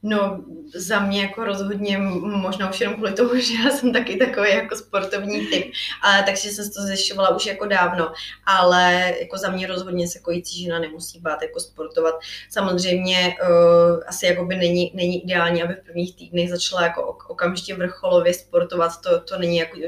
No, 0.06 0.44
za 0.74 1.00
mě 1.00 1.22
jako 1.22 1.44
rozhodně, 1.44 1.98
možná 2.22 2.70
už 2.70 2.80
jenom 2.80 2.94
kvůli 2.94 3.12
tomu, 3.12 3.34
že 3.40 3.54
já 3.64 3.70
jsem 3.70 3.92
taky 3.92 4.16
takový 4.16 4.50
jako 4.50 4.76
sportovní 4.76 5.46
typ, 5.46 5.72
ale 6.02 6.22
takže 6.22 6.50
jsem 6.50 6.70
to 6.70 6.82
zjišťovala 6.82 7.36
už 7.36 7.46
jako 7.46 7.66
dávno, 7.66 8.12
ale 8.46 9.14
jako 9.20 9.38
za 9.38 9.50
mě 9.50 9.66
rozhodně 9.66 10.08
se 10.08 10.18
kojící 10.18 10.62
žena 10.62 10.78
nemusí 10.78 11.20
bát 11.20 11.42
jako 11.42 11.60
sportovat. 11.60 12.14
Samozřejmě 12.50 13.36
uh, 13.42 14.00
asi 14.06 14.26
jako 14.26 14.44
by 14.44 14.56
není, 14.56 14.92
není 14.94 15.24
ideální, 15.24 15.62
aby 15.62 15.74
v 15.74 15.84
prvních 15.84 16.16
týdnech 16.16 16.50
začala 16.50 16.82
jako 16.82 17.18
okamžitě 17.28 17.74
vrcholově 17.74 18.34
sportovat, 18.34 19.00
to, 19.00 19.20
to 19.20 19.38
není 19.38 19.56
jako 19.56 19.78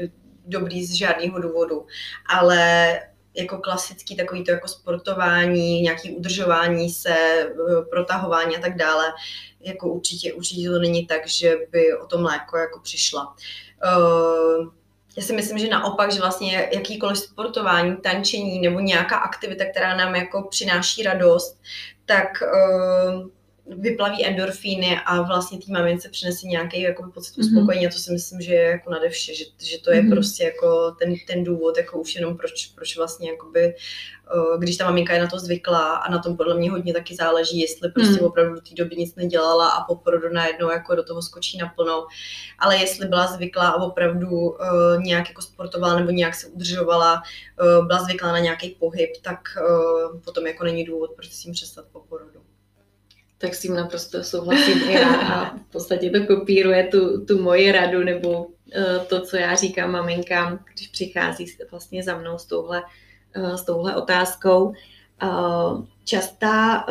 dobrý 0.45 0.85
z 0.85 0.93
žádného 0.93 1.39
důvodu, 1.39 1.85
ale 2.25 2.99
jako 3.37 3.57
klasický 3.57 4.15
takový 4.15 4.43
to 4.43 4.51
jako 4.51 4.67
sportování, 4.67 5.81
nějaký 5.81 6.11
udržování 6.11 6.89
se, 6.89 7.09
eh, 7.09 7.81
protahování 7.89 8.57
a 8.57 8.59
tak 8.61 8.77
dále, 8.77 9.05
jako 9.67 9.89
určitě, 9.89 10.33
určitě 10.33 10.69
to 10.69 10.79
není 10.79 11.05
tak, 11.05 11.27
že 11.27 11.55
by 11.71 11.97
o 11.97 12.05
tom 12.05 12.21
mléko 12.21 12.57
jako 12.57 12.79
přišla. 12.79 13.35
Uh, 13.85 14.67
já 15.17 15.23
si 15.23 15.33
myslím, 15.33 15.57
že 15.57 15.67
naopak, 15.67 16.11
že 16.11 16.19
vlastně 16.19 16.69
jakýkoliv 16.73 17.17
sportování, 17.17 17.97
tančení 17.97 18.59
nebo 18.61 18.79
nějaká 18.79 19.17
aktivita, 19.17 19.65
která 19.65 19.95
nám 19.97 20.15
jako 20.15 20.41
přináší 20.41 21.03
radost, 21.03 21.61
tak 22.05 22.27
uh, 22.41 23.27
vyplaví 23.69 24.25
endorfíny 24.25 24.97
a 25.05 25.21
vlastně 25.21 25.57
té 25.57 25.71
mamince 25.71 26.09
přinese 26.09 26.47
nějaký 26.47 26.81
jako 26.81 27.11
pocit 27.13 27.37
mhm. 27.37 27.47
uspokojení 27.47 27.85
mm-hmm. 27.85 27.89
a 27.89 27.93
to 27.93 27.99
si 27.99 28.11
myslím, 28.11 28.41
že 28.41 28.53
je 28.53 28.61
jako 28.61 28.91
nade 28.91 29.09
vše, 29.09 29.35
že, 29.35 29.43
že 29.57 29.77
to 29.77 29.91
je 29.91 30.01
mm-hmm. 30.01 30.09
prostě 30.09 30.43
jako 30.43 30.91
ten, 30.91 31.15
ten 31.27 31.43
důvod, 31.43 31.77
jako 31.77 31.99
už 31.99 32.15
jenom 32.15 32.37
proč, 32.37 32.65
proč 32.65 32.97
vlastně 32.97 33.29
jakoby, 33.31 33.75
když 34.59 34.77
ta 34.77 34.85
maminka 34.85 35.13
je 35.13 35.19
na 35.19 35.27
to 35.27 35.39
zvyklá 35.39 35.95
a 35.95 36.11
na 36.11 36.19
tom 36.19 36.37
podle 36.37 36.57
mě 36.57 36.71
hodně 36.71 36.93
taky 36.93 37.15
záleží, 37.15 37.59
jestli 37.59 37.91
prostě 37.91 38.21
mm. 38.21 38.27
opravdu 38.27 38.55
do 38.55 38.61
té 38.61 38.75
doby 38.75 38.95
nic 38.95 39.15
nedělala 39.15 39.69
a 39.69 39.83
po 39.83 39.95
porodu 39.95 40.29
najednou 40.29 40.71
jako 40.71 40.95
do 40.95 41.03
toho 41.03 41.21
skočí 41.21 41.57
naplno, 41.57 42.07
ale 42.59 42.77
jestli 42.77 43.07
byla 43.07 43.27
zvyklá 43.27 43.69
a 43.69 43.83
opravdu 43.83 44.29
uh, 44.29 44.57
nějak 45.03 45.29
jako 45.29 45.41
sportovala 45.41 45.99
nebo 45.99 46.11
nějak 46.11 46.35
se 46.35 46.47
udržovala, 46.47 47.21
uh, 47.79 47.87
byla 47.87 48.03
zvyklá 48.03 48.31
na 48.31 48.39
nějaký 48.39 48.69
pohyb, 48.69 49.09
tak 49.21 49.39
uh, 49.61 50.19
potom 50.19 50.47
jako 50.47 50.63
není 50.63 50.83
důvod, 50.83 51.11
proč 51.15 51.31
s 51.31 51.43
tím 51.43 51.53
přestat 51.53 51.85
po 51.91 51.99
porodu 51.99 52.46
tak 53.37 53.55
s 53.55 53.61
tím 53.61 53.75
naprosto 53.75 54.23
souhlasím 54.23 54.89
i 54.89 54.93
já 54.93 55.15
a 55.15 55.55
v 55.57 55.71
podstatě 55.71 56.09
to 56.09 56.35
kopíruje 56.35 56.87
tu, 56.87 57.25
tu 57.25 57.41
moji 57.41 57.71
radu 57.71 58.03
nebo 58.03 58.45
uh, 58.45 59.05
to, 59.07 59.21
co 59.21 59.37
já 59.37 59.55
říkám 59.55 59.91
maminkám, 59.91 60.59
když 60.73 60.87
přichází 60.87 61.45
vlastně 61.71 62.03
za 62.03 62.17
mnou 62.17 62.37
s 62.37 62.45
touhle, 62.45 62.83
uh, 63.37 63.55
s 63.55 63.65
touhle 63.65 63.95
otázkou. 63.95 64.73
Uh, 65.23 65.85
častá, 66.05 66.85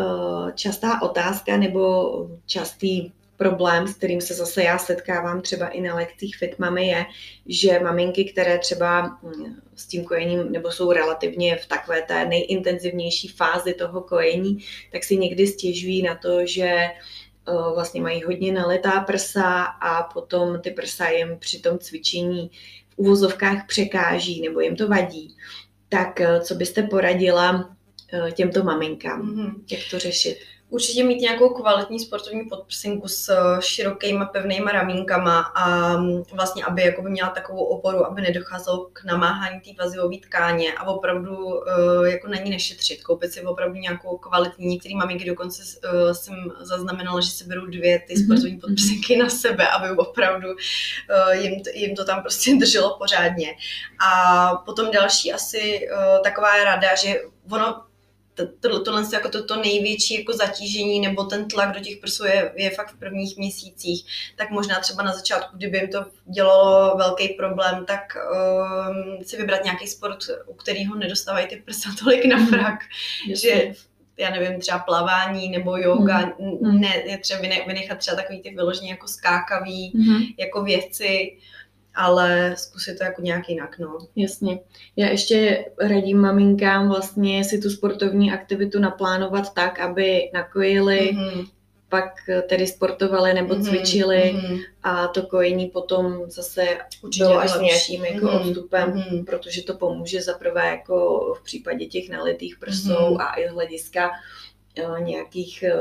častá 0.54 1.02
otázka 1.02 1.56
nebo 1.56 2.12
častý 2.46 3.12
problém, 3.36 3.86
s 3.86 3.94
kterým 3.94 4.20
se 4.20 4.34
zase 4.34 4.62
já 4.62 4.78
setkávám 4.78 5.40
třeba 5.40 5.68
i 5.68 5.80
na 5.80 5.94
lekcích 5.94 6.36
Fitmamy, 6.36 6.86
je, 6.86 7.06
že 7.46 7.80
maminky, 7.80 8.24
které 8.24 8.58
třeba 8.58 9.18
hm, 9.22 9.60
s 9.74 9.86
tím 9.86 10.04
kojením 10.04 10.52
nebo 10.52 10.72
jsou 10.72 10.92
relativně 10.92 11.56
v 11.56 11.66
takové 11.66 12.02
té 12.02 12.24
nejintenzivnější 12.24 13.28
fázi 13.28 13.74
toho 13.74 14.00
kojení, 14.00 14.58
tak 14.92 15.04
si 15.04 15.16
někdy 15.16 15.46
stěžují 15.46 16.02
na 16.02 16.14
to, 16.14 16.46
že 16.46 16.64
eh, 16.68 16.92
vlastně 17.74 18.02
mají 18.02 18.22
hodně 18.22 18.52
nalitá 18.52 19.00
prsa 19.00 19.62
a 19.62 20.02
potom 20.02 20.60
ty 20.60 20.70
prsa 20.70 21.08
jim 21.08 21.36
při 21.38 21.58
tom 21.58 21.78
cvičení 21.78 22.50
v 22.90 22.98
uvozovkách 22.98 23.66
překáží 23.66 24.40
nebo 24.40 24.60
jim 24.60 24.76
to 24.76 24.88
vadí. 24.88 25.36
Tak 25.88 26.20
eh, 26.20 26.40
co 26.40 26.54
byste 26.54 26.82
poradila 26.82 27.76
eh, 28.12 28.32
těmto 28.32 28.64
maminkám, 28.64 29.22
mm-hmm. 29.22 29.54
jak 29.70 29.80
to 29.90 29.98
řešit? 29.98 30.38
Určitě 30.70 31.04
mít 31.04 31.20
nějakou 31.20 31.48
kvalitní 31.48 32.00
sportovní 32.00 32.44
podprsinku 32.44 33.08
s 33.08 33.28
eh, 33.28 33.62
širokýma 33.62 34.24
pevnýma 34.24 34.72
ramínkama 34.72 35.40
a 35.40 35.96
mm, 35.96 36.22
vlastně, 36.32 36.64
aby 36.64 36.82
jako 36.82 37.02
by 37.02 37.10
měla 37.10 37.30
takovou 37.30 37.64
oporu, 37.64 38.06
aby 38.06 38.22
nedocházelo 38.22 38.88
k 38.92 39.04
namáhání 39.04 39.60
té 39.60 39.70
vazivové 39.82 40.16
tkáně 40.18 40.72
a 40.72 40.86
opravdu 40.86 41.36
uh, 41.36 41.62
jako 42.04 42.28
není 42.28 42.50
nešetřit, 42.50 43.02
koupit 43.02 43.32
si 43.32 43.42
opravdu 43.42 43.74
nějakou 43.74 44.18
kvalitní, 44.18 44.66
některý 44.66 44.96
maminky 44.96 45.24
dokonce 45.24 45.62
uh, 45.62 46.12
jsem 46.12 46.34
zaznamenala, 46.60 47.20
že 47.20 47.30
si 47.30 47.44
berou 47.44 47.66
dvě 47.66 47.98
ty 47.98 48.14
mhm, 48.14 48.24
sportovní 48.24 48.56
podprsenky 48.56 49.16
na 49.16 49.28
sebe, 49.28 49.68
aby 49.68 49.90
opravdu 49.90 50.48
jim, 51.32 51.62
to, 51.62 51.70
jim 51.74 51.96
to 51.96 52.04
tam 52.04 52.20
prostě 52.20 52.54
drželo 52.60 52.96
pořádně. 52.98 53.54
A 54.08 54.54
potom 54.66 54.90
další 54.90 55.32
asi 55.32 55.88
taková 56.22 56.64
rada, 56.64 56.94
že 56.94 57.20
ono 57.50 57.86
to, 58.60 58.80
tohle 58.80 59.02
jako 59.12 59.28
to, 59.28 59.44
to 59.44 59.56
největší 59.56 60.14
jako 60.14 60.32
zatížení 60.32 61.00
nebo 61.00 61.24
ten 61.24 61.48
tlak 61.48 61.74
do 61.74 61.80
těch 61.80 61.96
prsů 61.96 62.24
je, 62.24 62.52
je 62.56 62.70
fakt 62.70 62.92
v 62.92 62.98
prvních 62.98 63.36
měsících, 63.36 64.06
tak 64.36 64.50
možná 64.50 64.80
třeba 64.80 65.02
na 65.02 65.12
začátku, 65.12 65.56
kdyby 65.56 65.78
jim 65.78 65.88
to 65.88 66.06
dělalo 66.24 66.96
velký 66.96 67.28
problém, 67.28 67.84
tak 67.86 68.16
um, 68.16 69.24
si 69.24 69.36
vybrat 69.36 69.64
nějaký 69.64 69.86
sport, 69.86 70.18
u 70.46 70.54
kterého 70.54 70.94
nedostávají 70.94 71.46
ty 71.46 71.56
prsa 71.56 71.90
tolik 71.98 72.24
na 72.24 72.36
mhm. 72.36 72.46
frak, 72.46 72.78
mm, 73.28 73.34
že 73.34 73.72
já 74.18 74.30
nevím, 74.30 74.60
třeba 74.60 74.78
plavání 74.78 75.48
nebo 75.48 75.76
yoga, 75.76 76.32
mm. 76.38 76.80
ne, 76.80 77.02
je 77.06 77.18
třeba 77.18 77.40
vynechat 77.66 77.98
třeba 77.98 78.16
takový 78.16 78.42
ty 78.42 78.50
vyloženě 78.50 78.90
jako 78.90 79.08
skákavý 79.08 79.92
mm. 79.94 80.22
jako 80.38 80.62
věci, 80.62 81.36
ale 81.96 82.54
zkusit 82.56 82.98
to 82.98 83.04
jako 83.04 83.22
nějak 83.22 83.48
jinak, 83.48 83.78
no. 83.78 83.98
Jasně. 84.16 84.60
Já 84.96 85.08
ještě 85.08 85.64
radím 85.80 86.18
maminkám 86.18 86.88
vlastně 86.88 87.44
si 87.44 87.58
tu 87.58 87.70
sportovní 87.70 88.32
aktivitu 88.32 88.78
naplánovat 88.78 89.54
tak, 89.54 89.80
aby 89.80 90.30
nakojili, 90.34 91.10
mm-hmm. 91.14 91.46
pak 91.88 92.12
tedy 92.48 92.66
sportovali 92.66 93.34
nebo 93.34 93.54
mm-hmm. 93.54 93.68
cvičili 93.68 94.34
mm-hmm. 94.36 94.60
a 94.82 95.08
to 95.08 95.22
kojení 95.22 95.66
potom 95.66 96.22
zase 96.26 96.78
Určitě 97.02 97.24
bylo 97.24 97.38
až 97.38 97.60
nějakým 97.60 98.04
jako 98.04 98.26
mm-hmm. 98.26 98.48
odstupem, 98.48 98.92
mm-hmm. 98.92 99.24
protože 99.24 99.62
to 99.62 99.74
pomůže 99.74 100.22
zaprvé 100.22 100.66
jako 100.66 101.20
v 101.40 101.44
případě 101.44 101.86
těch 101.86 102.08
nalitých 102.08 102.58
prsou 102.58 102.90
mm-hmm. 102.90 103.20
a 103.20 103.40
i 103.40 103.48
z 103.48 103.52
hlediska 103.52 104.10
nějakých 104.98 105.62
eh, 105.62 105.76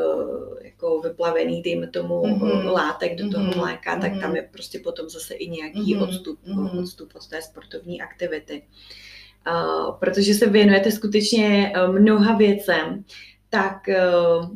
jako 0.62 1.01
vyplavených, 1.01 1.63
dejme 1.63 1.88
tomu, 1.88 2.21
mm-hmm. 2.21 2.71
látek 2.71 3.15
do 3.15 3.29
toho 3.29 3.45
mm-hmm. 3.45 3.58
mléka, 3.58 3.99
tak 3.99 4.13
mm-hmm. 4.13 4.21
tam 4.21 4.36
je 4.36 4.49
prostě 4.51 4.79
potom 4.79 5.10
zase 5.10 5.34
i 5.34 5.49
nějaký 5.49 5.95
mm-hmm. 5.95 6.03
odstup, 6.03 6.39
mm-hmm. 6.47 6.79
odstup 6.79 7.10
od 7.15 7.27
té 7.27 7.41
sportovní 7.41 8.01
aktivity. 8.01 8.63
Uh, 9.47 9.91
protože 9.99 10.34
se 10.34 10.49
věnujete 10.49 10.91
skutečně 10.91 11.73
mnoha 11.91 12.38
věcem, 12.38 13.03
tak 13.49 13.77
uh, 13.88 14.49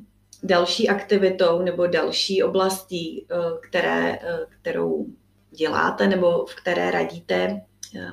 další 0.44 0.90
aktivitou 0.90 1.62
nebo 1.62 1.88
další 1.88 2.44
oblastí, 2.44 3.26
uh, 3.32 3.60
které, 3.62 4.20
kterou 4.62 5.06
děláte 5.52 6.08
nebo 6.08 6.46
v 6.46 6.56
které 6.56 6.92
radíte 6.92 7.62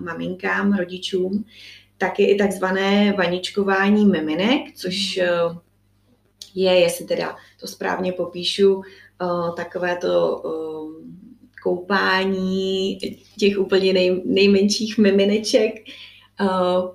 maminkám, 0.00 0.72
rodičům, 0.72 1.44
tak 1.98 2.20
je 2.20 2.34
i 2.34 2.38
takzvané 2.38 3.12
vaničkování 3.12 4.06
miminek, 4.06 4.62
což 4.74 5.20
je, 6.56 6.72
jestli 6.72 7.04
teda 7.04 7.36
to 7.60 7.66
správně 7.66 8.12
popíšu, 8.12 8.74
uh, 8.74 9.54
takové 9.54 9.96
to 9.96 10.36
uh, 10.36 10.92
koupání 11.62 12.98
těch 13.38 13.58
úplně 13.58 13.92
nej, 13.92 14.22
nejmenších 14.24 14.98
mimineček. 14.98 15.72
Uh, 16.40 16.90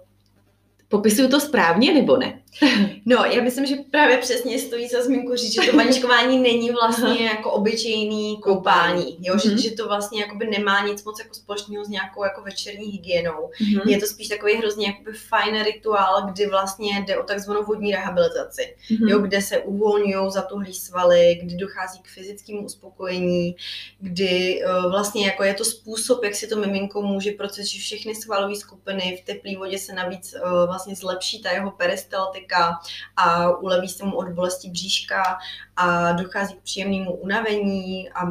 popisuju 0.87 1.29
to 1.29 1.39
správně 1.39 1.93
nebo 1.93 2.17
ne? 2.17 2.40
No, 3.05 3.25
já 3.25 3.43
myslím, 3.43 3.65
že 3.65 3.75
právě 3.91 4.17
přesně 4.17 4.59
stojí 4.59 4.87
za 4.87 5.03
zmínku 5.03 5.35
říct, 5.35 5.53
že 5.53 5.71
to 5.71 5.77
maničkování 5.77 6.39
není 6.51 6.71
vlastně 6.71 7.25
jako 7.25 7.51
obyčejný 7.51 8.37
koupání, 8.41 9.17
jo? 9.19 9.37
Že, 9.37 9.49
mm-hmm. 9.49 9.61
že 9.61 9.71
to 9.71 9.87
vlastně 9.87 10.21
jakoby 10.21 10.47
nemá 10.47 10.87
nic 10.87 11.03
moc 11.03 11.19
jako 11.19 11.33
společného 11.33 11.85
s 11.85 11.89
nějakou 11.89 12.23
jako 12.23 12.41
večerní 12.41 12.91
hygienou. 12.91 13.49
Mm-hmm. 13.61 13.89
Je 13.89 13.99
to 13.99 14.05
spíš 14.05 14.27
takový 14.27 14.53
hrozně 14.53 14.87
jakoby 14.87 15.13
fajn 15.13 15.63
rituál, 15.63 16.31
kdy 16.31 16.47
vlastně 16.47 17.03
jde 17.07 17.17
o 17.17 17.23
takzvanou 17.23 17.63
vodní 17.63 17.91
rehabilitaci, 17.91 18.75
mm-hmm. 18.91 19.09
jo? 19.09 19.19
kde 19.19 19.41
se 19.41 19.57
uvolňují 19.57 20.31
zatuhlý 20.31 20.73
svaly, 20.73 21.39
kdy 21.43 21.55
dochází 21.55 21.99
k 21.99 22.07
fyzickému 22.07 22.65
uspokojení, 22.65 23.55
kdy 23.99 24.63
uh, 24.65 24.91
vlastně 24.91 25.25
jako 25.25 25.43
je 25.43 25.53
to 25.53 25.65
způsob, 25.65 26.23
jak 26.23 26.35
si 26.35 26.47
to 26.47 26.55
miminko 26.55 27.01
může 27.01 27.31
procesovat 27.31 27.61
všechny 27.61 28.15
svalové 28.15 28.55
skupiny, 28.55 29.21
v 29.21 29.25
teplé 29.25 29.57
vodě 29.57 29.77
se 29.77 29.93
navíc 29.93 30.33
uh, 30.33 30.65
vlastně 30.65 30.95
zlepší 30.95 31.41
ta 31.41 31.51
jeho 31.51 31.71
peristaltika, 31.71 32.40
diabetika 32.41 32.79
a 33.15 33.49
uleví 33.57 33.89
se 33.89 34.05
mu 34.05 34.17
od 34.17 34.29
bolesti 34.29 34.69
bříška 34.69 35.37
a 35.75 36.11
dochází 36.11 36.55
k 36.55 36.61
příjemnému 36.61 37.15
unavení 37.15 38.09
a 38.09 38.21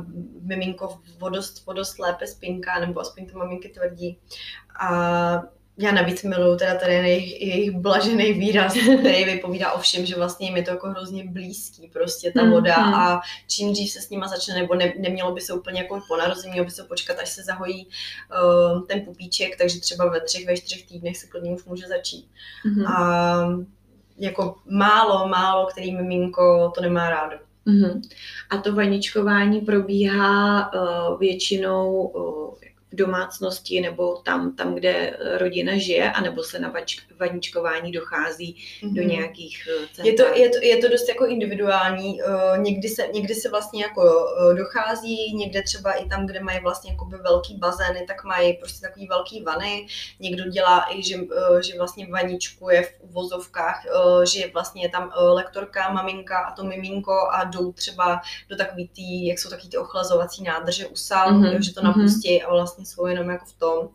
miminko 0.43 0.99
vodost, 1.19 1.67
vodost 1.67 1.99
lépe 1.99 2.27
spinká, 2.27 2.81
nebo 2.81 3.01
aspoň 3.01 3.27
to 3.27 3.39
maminky 3.39 3.69
tvrdí. 3.69 4.19
A 4.81 5.43
já 5.79 5.93
navíc 5.93 6.23
miluju 6.23 6.57
teda 6.57 6.75
tady 6.75 6.95
jejich, 6.95 7.43
jejich 7.43 7.71
blažený 7.71 8.33
výraz, 8.33 8.73
který 8.73 9.25
vypovídá 9.25 9.73
o 9.73 9.81
všem, 9.81 10.07
že 10.07 10.17
vlastně 10.17 10.47
jim 10.47 10.57
je 10.57 10.63
to 10.63 10.71
jako 10.71 10.89
hrozně 10.89 11.25
blízký 11.25 11.91
prostě 11.93 12.33
ta 12.33 12.45
voda 12.45 12.77
mm-hmm. 12.77 12.95
a 12.95 13.21
čím 13.49 13.73
dřív 13.73 13.91
se 13.91 14.01
s 14.01 14.11
nima 14.11 14.29
začne, 14.29 14.55
nebo 14.55 14.75
ne, 14.75 14.93
nemělo 14.99 15.33
by 15.33 15.41
se 15.41 15.53
úplně 15.53 15.81
jako 15.81 16.01
po 16.09 16.17
narození, 16.17 16.53
mělo 16.53 16.65
by 16.65 16.71
se 16.71 16.85
počkat, 16.85 17.19
až 17.19 17.29
se 17.29 17.43
zahojí 17.43 17.87
uh, 17.87 18.87
ten 18.87 19.01
pupíček, 19.01 19.57
takže 19.57 19.81
třeba 19.81 20.11
ve 20.11 20.21
třech, 20.21 20.47
ve 20.47 20.57
čtyřech 20.57 20.87
týdnech 20.87 21.17
se 21.17 21.27
klidně 21.27 21.51
už 21.55 21.65
může 21.65 21.87
začít. 21.89 22.29
Mm-hmm. 22.67 22.93
A 22.93 23.71
jako 24.21 24.55
málo, 24.71 25.29
málo, 25.29 25.67
který 25.67 25.97
miminko 25.97 26.73
to 26.75 26.81
nemá 26.81 27.11
rádo. 27.11 27.37
Uh-huh. 27.67 28.03
A 28.51 28.57
to 28.57 28.75
vaničkování 28.75 29.61
probíhá 29.61 30.73
uh, 30.73 31.19
většinou 31.19 32.03
uh, 32.03 32.55
v 32.93 32.97
domácnosti 32.97 33.81
nebo 33.81 34.17
tam, 34.17 34.57
tam, 34.57 34.75
kde 34.75 35.19
rodina 35.39 35.79
žije, 35.79 36.13
anebo 36.13 36.43
se 36.43 36.59
na 36.59 36.69
vač, 36.69 36.97
vaničkování 37.21 37.93
dochází 37.93 38.57
mm-hmm. 38.83 38.95
do 38.95 39.03
mhm. 39.03 39.11
nějakých 39.11 39.69
center? 39.93 40.07
Je 40.07 40.13
to, 40.13 40.41
je, 40.41 40.49
to, 40.49 40.59
je 40.63 40.77
to 40.77 40.89
dost 40.89 41.09
jako 41.09 41.27
individuální. 41.27 42.23
Uh, 42.23 42.59
někdy, 42.59 42.89
se, 42.89 43.09
někdy 43.13 43.35
se 43.35 43.51
vlastně 43.51 43.83
jako 43.83 44.27
dochází, 44.57 45.35
někde 45.35 45.63
třeba 45.63 45.93
i 45.93 46.09
tam, 46.09 46.27
kde 46.27 46.41
mají 46.41 46.61
vlastně 46.61 46.91
jakoby 46.91 47.17
velký 47.17 47.57
bazény, 47.57 48.05
tak 48.07 48.25
mají 48.25 48.53
prostě 48.53 48.81
takový 48.87 49.07
velký 49.07 49.43
vany. 49.43 49.87
Někdo 50.21 50.45
dělá 50.45 50.87
i, 50.95 51.03
že, 51.03 51.17
že 51.61 51.79
vlastně 51.79 52.07
vaničkuje 52.07 52.83
v 52.83 52.93
uvozovkách, 53.01 53.83
že 54.33 54.51
vlastně 54.53 54.83
je 54.83 54.89
tam 54.89 55.05
uh, 55.05 55.35
lektorka, 55.35 55.93
maminka 55.93 56.39
a 56.39 56.55
to 56.55 56.65
miminko 56.65 57.29
a 57.33 57.45
jdou 57.45 57.73
třeba 57.73 58.21
do 58.49 58.57
takový 58.57 58.89
tý, 58.89 59.27
jak 59.27 59.39
jsou 59.39 59.51
taky 59.51 59.69
ty 59.69 59.77
ochlazovací 59.77 60.43
nádrže 60.43 60.87
u 60.87 60.97
sal, 60.97 61.33
mm-hmm. 61.33 61.61
že 61.61 61.75
to 61.75 61.83
napustí 61.83 62.39
mm-hmm. 62.39 62.47
a 62.49 62.51
vlastně 62.51 62.80
vlastně 62.81 62.87
jsou 62.87 63.07
jenom 63.07 63.31
jako 63.31 63.45
v 63.45 63.59
tom. 63.59 63.89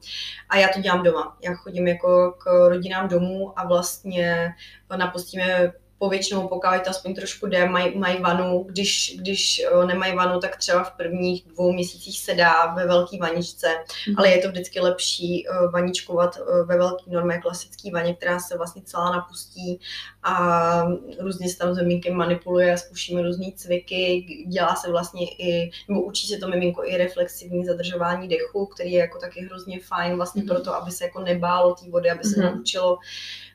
A 0.50 0.58
já 0.58 0.67
to 0.74 0.82
dělám 0.82 1.04
doma. 1.04 1.38
Já 1.41 1.56
chodím 1.56 1.88
jako 1.88 2.36
k 2.38 2.69
rodinám 2.69 3.08
domů 3.08 3.60
a 3.60 3.67
vlastně 3.67 4.54
napustíme 4.98 5.74
povětšinou, 5.97 6.47
pokud 6.47 6.67
to 6.84 6.89
aspoň 6.89 7.15
trošku 7.15 7.47
jde, 7.47 7.69
mají, 7.69 7.97
mají 7.97 8.21
vanu. 8.21 8.63
Když, 8.69 9.15
když 9.19 9.62
eh, 9.65 9.86
nemají 9.86 10.15
vanu, 10.15 10.39
tak 10.39 10.58
třeba 10.58 10.84
v 10.84 10.91
prvních 10.91 11.45
dvou 11.47 11.71
měsících 11.73 12.19
se 12.19 12.34
dá 12.34 12.73
ve 12.75 12.88
velké 12.88 13.17
vaničce, 13.17 13.67
mm. 14.10 14.15
ale 14.17 14.29
je 14.29 14.38
to 14.38 14.49
vždycky 14.49 14.79
lepší 14.79 15.45
uh, 15.47 15.71
vaničkovat 15.71 16.38
uh, 16.38 16.67
ve 16.67 16.77
velké 16.77 17.12
normě, 17.12 17.38
klasický 17.38 17.91
vaně, 17.91 18.13
která 18.15 18.39
se 18.39 18.58
vlastně 18.58 18.81
celá 18.86 19.12
napustí 19.12 19.79
a 20.23 20.86
různě 21.19 21.49
se 21.49 21.58
tam 21.58 21.73
zemínky 21.73 22.12
manipuluje, 22.12 22.77
zkoušíme 22.77 23.21
různé 23.21 23.45
cviky, 23.55 24.25
dělá 24.47 24.75
se 24.75 24.91
vlastně 24.91 25.25
i, 25.25 25.71
nebo 25.89 26.01
učí 26.01 26.27
se 26.27 26.38
to 26.38 26.47
miminko 26.47 26.84
i 26.86 26.97
reflexivní 26.97 27.65
zadržování 27.65 28.27
dechu, 28.27 28.65
který 28.65 28.91
je 28.91 28.99
jako 28.99 29.19
taky 29.19 29.45
hrozně 29.45 29.79
fajn 29.79 30.15
vlastně 30.15 30.41
mm. 30.41 30.47
proto, 30.47 30.75
aby 30.75 30.91
se 30.91 31.03
jako 31.03 31.21
nebálo 31.21 31.75
té 31.75 31.89
vody, 31.89 32.12
aby 32.12 32.23
se 32.23 32.39
mm. 32.39 32.45
naučilo 32.45 32.97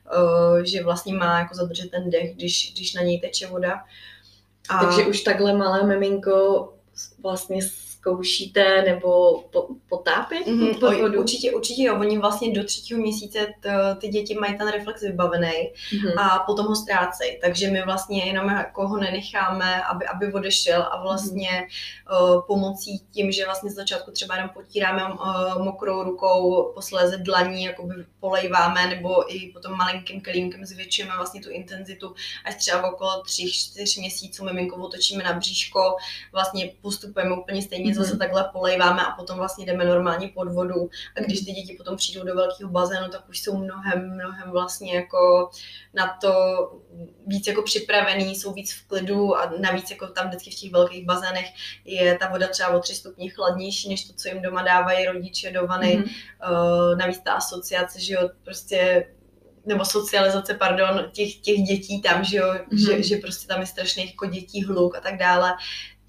že 0.63 0.83
vlastně 0.83 1.13
má 1.13 1.39
jako 1.39 1.55
zadržet 1.55 1.91
ten 1.91 2.09
dech, 2.09 2.35
když, 2.35 2.73
když 2.73 2.93
na 2.93 3.01
něj 3.01 3.19
teče 3.19 3.47
voda. 3.47 3.83
A... 4.69 4.85
Takže 4.85 5.05
už 5.05 5.21
takhle 5.21 5.53
malé 5.53 5.83
miminko 5.87 6.73
vlastně 7.21 7.61
zkoušíte 8.01 8.81
nebo 8.81 9.41
po, 9.41 9.67
potápět 9.89 10.47
mm-hmm, 10.47 10.79
pod 10.79 10.93
vodu? 10.93 11.19
Určitě, 11.19 11.51
určitě 11.51 11.83
jo. 11.83 11.99
Oni 11.99 12.17
vlastně 12.17 12.53
do 12.53 12.63
třetího 12.63 13.01
měsíce 13.01 13.47
t, 13.59 13.95
ty 14.01 14.07
děti 14.07 14.35
mají 14.35 14.57
ten 14.57 14.67
reflex 14.67 15.01
vybavený 15.01 15.47
mm-hmm. 15.47 16.19
a 16.19 16.39
potom 16.39 16.65
ho 16.65 16.75
ztrácejí. 16.75 17.39
Takže 17.41 17.71
my 17.71 17.81
vlastně 17.85 18.25
jenom 18.25 18.49
jako 18.49 18.87
ho 18.87 18.97
nenecháme, 18.97 19.83
aby, 19.83 20.05
aby 20.05 20.33
odešel 20.33 20.87
a 20.91 21.01
vlastně 21.01 21.49
mm-hmm. 21.49 22.35
uh, 22.35 22.41
pomocí 22.47 22.99
tím, 23.11 23.31
že 23.31 23.45
vlastně 23.45 23.71
z 23.71 23.75
začátku 23.75 24.11
třeba 24.11 24.35
jenom 24.35 24.49
potíráme 24.49 25.13
uh, 25.13 25.63
mokrou 25.63 26.03
rukou, 26.03 26.71
posléze 26.75 27.17
dlaní, 27.17 27.63
jakoby 27.63 27.93
polejváme 28.19 28.87
nebo 28.87 29.35
i 29.35 29.51
potom 29.53 29.77
malinkým 29.77 30.21
kelímkem 30.21 30.65
zvětšujeme 30.65 31.13
vlastně 31.15 31.41
tu 31.41 31.49
intenzitu, 31.49 32.15
až 32.45 32.55
třeba 32.55 32.91
okolo 32.91 33.23
3-4 33.23 33.99
měsíců 33.99 34.45
miminko 34.45 34.75
otočíme 34.75 35.23
na 35.23 35.33
bříško, 35.33 35.95
vlastně 36.31 36.71
postupujeme 36.81 37.35
úplně 37.35 37.61
stejně 37.61 37.90
mm-hmm. 37.91 38.03
zase 38.03 38.17
takhle 38.17 38.49
polejváme 38.51 39.05
a 39.05 39.11
potom 39.11 39.37
vlastně 39.37 39.65
jdeme 39.65 39.85
normálně 39.85 40.27
pod 40.27 40.53
vodu. 40.53 40.89
A 41.17 41.19
když 41.19 41.39
ty 41.39 41.51
děti 41.51 41.75
potom 41.77 41.97
přijdou 41.97 42.23
do 42.25 42.35
velkého 42.35 42.69
bazénu, 42.71 43.09
tak 43.09 43.29
už 43.29 43.41
jsou 43.41 43.57
mnohem, 43.57 44.13
mnohem 44.13 44.51
vlastně 44.51 44.95
jako 44.95 45.49
na 45.93 46.17
to 46.21 46.31
víc 47.27 47.47
jako 47.47 47.61
připravený, 47.61 48.35
jsou 48.35 48.53
víc 48.53 48.73
v 48.73 48.87
klidu 48.87 49.37
a 49.37 49.53
navíc 49.59 49.91
jako 49.91 50.07
tam 50.07 50.27
vždycky 50.27 50.51
v 50.51 50.55
těch 50.55 50.71
velkých 50.71 51.05
bazénech 51.05 51.47
je 51.85 52.17
ta 52.17 52.29
voda 52.29 52.47
třeba 52.47 52.69
o 52.69 52.79
tři 52.79 52.95
stupně 52.95 53.29
chladnější, 53.29 53.89
než 53.89 54.07
to, 54.07 54.13
co 54.13 54.27
jim 54.27 54.41
doma 54.41 54.63
dávají 54.63 55.05
rodiče 55.05 55.51
do 55.51 55.67
vany. 55.67 55.97
Mm-hmm. 55.97 56.51
Uh, 56.51 56.97
navíc 56.97 57.19
ta 57.19 57.33
asociace, 57.33 57.99
že 57.99 58.13
jo, 58.13 58.29
prostě 58.43 59.07
nebo 59.65 59.85
socializace, 59.85 60.53
pardon, 60.53 61.05
těch, 61.11 61.35
těch 61.35 61.57
dětí 61.57 62.01
tam, 62.01 62.23
že 62.23 62.37
jo, 62.37 62.53
mm-hmm. 62.53 62.85
že, 62.85 63.03
že 63.03 63.17
prostě 63.17 63.47
tam 63.47 63.59
je 63.59 63.65
strašných 63.65 64.11
jako 64.11 64.25
dětí 64.25 64.63
hluk 64.63 64.95
a 64.95 64.99
tak 65.01 65.17
dále, 65.17 65.53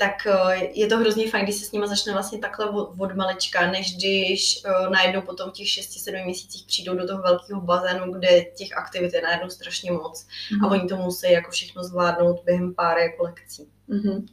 tak 0.02 0.26
eh, 0.26 0.68
je 0.72 0.86
to 0.86 0.98
hrozně 0.98 1.30
fajn, 1.30 1.44
když 1.44 1.56
se 1.56 1.64
s 1.64 1.72
nimi 1.72 1.88
začne 1.88 2.12
vlastně 2.12 2.38
takhle 2.38 2.70
od 2.98 3.14
malička, 3.14 3.70
než 3.70 3.96
když 3.96 4.62
uh, 4.64 4.92
najednou 4.92 5.22
potom 5.22 5.50
těch 5.50 5.66
6-7 5.66 6.24
měsících 6.24 6.66
přijdou 6.66 6.94
do 6.94 7.06
toho 7.06 7.22
velkého 7.22 7.60
bazénu, 7.60 8.12
kde 8.12 8.44
těch 8.44 8.76
aktivit 8.76 9.14
je 9.14 9.22
najednou 9.22 9.50
strašně 9.50 9.92
moc 9.92 10.26
mm-hmm. 10.26 10.66
a 10.66 10.70
oni 10.70 10.88
to 10.88 10.96
musí 10.96 11.32
jako 11.32 11.50
všechno 11.50 11.84
zvládnout 11.84 12.44
během 12.44 12.74
pár 12.74 12.98
jako 12.98 13.22
lekcí. 13.22 13.68
Mm-hmm. 13.88 14.26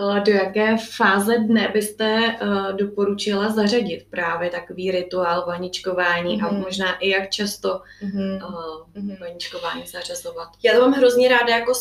Eh, 0.00 0.20
do 0.20 0.32
jaké 0.32 0.76
fáze 0.96 1.38
dne 1.38 1.70
byste 1.72 2.38
uh, 2.42 2.72
doporučila 2.72 3.52
zařadit 3.52 4.06
právě 4.10 4.50
takový 4.50 4.90
rituál 4.90 5.44
vaničkování 5.46 6.40
mm-hmm. 6.40 6.46
a 6.46 6.52
mhm. 6.52 6.60
možná 6.60 6.96
i 6.96 7.08
jak 7.08 7.30
často 7.30 7.80
mm-hmm. 8.02 8.46
uh, 8.46 9.18
vaničkování 9.20 9.86
zařazovat? 9.86 10.48
Já 10.62 10.72
to 10.72 10.80
mám 10.80 10.92
hrozně 10.92 11.28
ráda 11.28 11.56
jako 11.56 11.72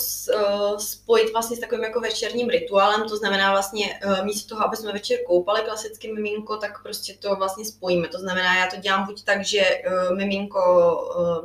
spojit 0.78 1.32
vlastně 1.34 1.58
s 1.58 1.60
takovým 1.60 1.84
jako 1.84 2.00
večerním 2.00 2.50
rituálem, 2.50 3.10
to 3.10 3.18
znamená 3.18 3.52
vlastně 3.52 4.00
místo 4.24 4.56
toho, 4.56 4.68
aby 4.68 4.78
jsme 4.78 4.94
večer 4.94 5.20
koupali 5.28 5.62
klasicky 5.62 6.14
miminko, 6.14 6.58
tak 6.58 6.84
prostě 6.84 7.14
to 7.14 7.36
vlastně 7.36 7.66
spojíme. 7.66 8.08
To 8.08 8.20
znamená, 8.20 8.58
já 8.58 8.68
to 8.68 8.78
dělám 8.78 9.06
buď 9.06 9.24
tak, 9.24 9.46
že 9.46 9.62
miminko 10.18 10.62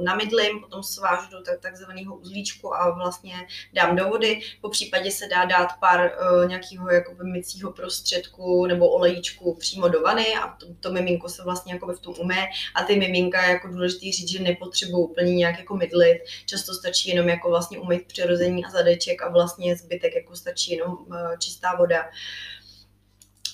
namydlím, 0.01 0.61
potom 0.61 0.83
svážu 0.83 1.31
do 1.31 1.43
tak, 1.43 1.61
takzvaného 1.61 2.17
uzlíčku 2.17 2.75
a 2.75 2.91
vlastně 2.91 3.35
dám 3.73 3.97
do 3.97 4.09
vody, 4.09 4.41
po 4.61 4.69
případě 4.69 5.11
se 5.11 5.29
dá 5.29 5.45
dát 5.45 5.69
pár 5.81 6.13
uh, 6.21 6.49
nějakého 6.63 6.91
jakoby 6.91 7.25
mycího 7.25 7.73
prostředku 7.73 8.67
nebo 8.67 8.89
olejíčku 8.89 9.55
přímo 9.55 9.89
do 9.89 10.01
vany 10.01 10.35
a 10.35 10.49
to, 10.49 10.67
to 10.81 10.93
miminko 10.93 11.29
se 11.29 11.43
vlastně 11.43 11.73
jakoby 11.73 11.95
v 11.95 12.01
tom 12.01 12.15
umé 12.19 12.47
a 12.75 12.85
ty 12.85 12.97
miminka 12.97 13.49
jako 13.49 13.69
důležitý 13.69 14.13
říct, 14.13 14.29
že 14.29 14.43
nepotřebují 14.43 15.05
úplně 15.05 15.35
nějak 15.35 15.59
jako 15.59 15.77
mydlit, 15.77 16.19
často 16.47 16.75
stačí 16.75 17.09
jenom 17.11 17.29
jako 17.29 17.49
vlastně 17.49 17.79
umýt 17.79 18.07
přirození 18.07 18.65
a 18.65 18.71
zadeček 18.71 19.23
a 19.23 19.29
vlastně 19.29 19.77
zbytek 19.77 20.15
jako 20.15 20.37
stačí 20.37 20.73
jenom 20.73 20.93
uh, 20.93 21.17
čistá 21.39 21.77
voda. 21.77 22.05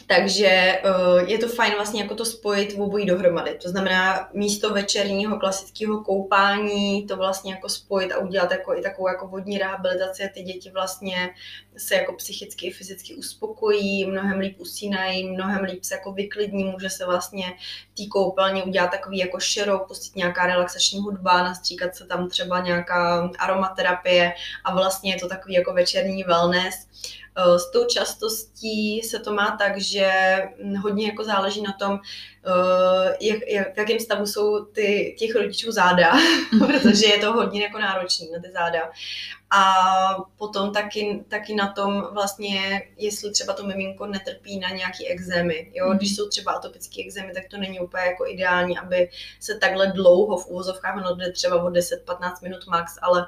Takže 0.09 0.81
uh, 0.85 1.29
je 1.29 1.39
to 1.39 1.49
fajn 1.49 1.73
vlastně 1.75 2.03
jako 2.03 2.15
to 2.15 2.25
spojit 2.25 2.73
v 2.73 2.81
obojí 2.81 3.07
dohromady. 3.07 3.55
To 3.55 3.69
znamená 3.69 4.29
místo 4.33 4.75
večerního 4.75 5.39
klasického 5.39 6.05
koupání 6.05 7.07
to 7.07 7.17
vlastně 7.17 7.53
jako 7.53 7.69
spojit 7.69 8.13
a 8.13 8.19
udělat 8.19 8.51
jako 8.51 8.75
i 8.75 8.83
takovou 8.83 9.09
jako 9.09 9.27
vodní 9.27 9.59
rehabilitaci 9.59 10.25
a 10.25 10.29
ty 10.35 10.43
děti 10.43 10.71
vlastně 10.71 11.31
se 11.79 11.95
jako 11.95 12.13
psychicky 12.13 12.67
i 12.67 12.71
fyzicky 12.71 13.15
uspokojí, 13.15 14.07
mnohem 14.07 14.39
líp 14.39 14.61
usínají, 14.61 15.31
mnohem 15.31 15.65
líp 15.65 15.85
se 15.85 15.95
jako 15.95 16.13
vyklidní, 16.13 16.65
může 16.65 16.91
se 16.91 17.07
vlastně 17.07 17.53
tý 17.97 18.09
koupelně 18.09 18.63
udělat 18.63 18.91
takový 18.91 19.19
jako 19.19 19.41
širok, 19.41 19.89
pustit 19.89 20.17
nějaká 20.17 20.47
relaxační 20.47 21.01
hudba, 21.01 21.43
nastříkat 21.43 21.97
se 21.97 22.07
tam 22.07 22.29
třeba 22.29 22.61
nějaká 22.61 23.31
aromaterapie 23.39 24.33
a 24.65 24.75
vlastně 24.75 25.13
je 25.13 25.21
to 25.21 25.29
takový 25.29 25.55
jako 25.55 25.73
večerní 25.73 26.23
wellness. 26.23 26.89
Eh, 27.39 27.59
s 27.59 27.71
tou 27.71 27.85
častostí 27.85 29.03
se 29.03 29.19
to 29.19 29.35
má 29.35 29.57
tak, 29.59 29.81
že 29.81 30.11
hodně 30.83 31.07
jako 31.07 31.25
záleží 31.25 31.63
na 31.63 31.73
tom, 31.73 32.01
eh, 32.47 33.17
jak, 33.21 33.39
jak, 33.49 33.75
v 33.75 33.79
jakém 33.79 34.01
stavu 34.01 34.27
jsou 34.27 34.65
ty, 34.65 35.17
těch 35.19 35.35
rodičů 35.35 35.73
záda, 35.73 36.13
protože 36.67 37.07
je 37.07 37.19
to 37.19 37.33
hodně 37.33 37.63
jako 37.63 37.79
náročný 37.79 38.31
na 38.31 38.41
ty 38.41 38.51
záda. 38.53 38.91
A 39.51 39.75
potom 40.39 40.73
taky, 40.73 41.25
taky 41.29 41.55
na 41.55 41.73
tom 41.73 42.09
vlastně, 42.13 42.83
jestli 42.97 43.31
třeba 43.31 43.53
to 43.53 43.67
miminko 43.67 44.07
netrpí 44.07 44.59
na 44.59 44.69
nějaký 44.69 45.09
exémy. 45.09 45.73
Jo? 45.75 45.95
Když 45.95 46.17
jsou 46.17 46.29
třeba 46.29 46.53
atopické 46.53 47.03
exémy, 47.05 47.33
tak 47.35 47.45
to 47.51 47.57
není 47.57 47.81
úplně 47.81 48.03
jako 48.03 48.27
ideální, 48.27 48.79
aby 48.79 49.11
se 49.41 49.55
takhle 49.55 49.87
dlouho 49.87 50.37
v 50.37 50.47
úvozovkách, 50.47 50.97
no 50.97 51.15
jde 51.15 51.33
třeba 51.33 51.63
o 51.63 51.71
10-15 51.71 52.43
minut 52.43 52.67
max, 52.67 52.99
ale 53.03 53.27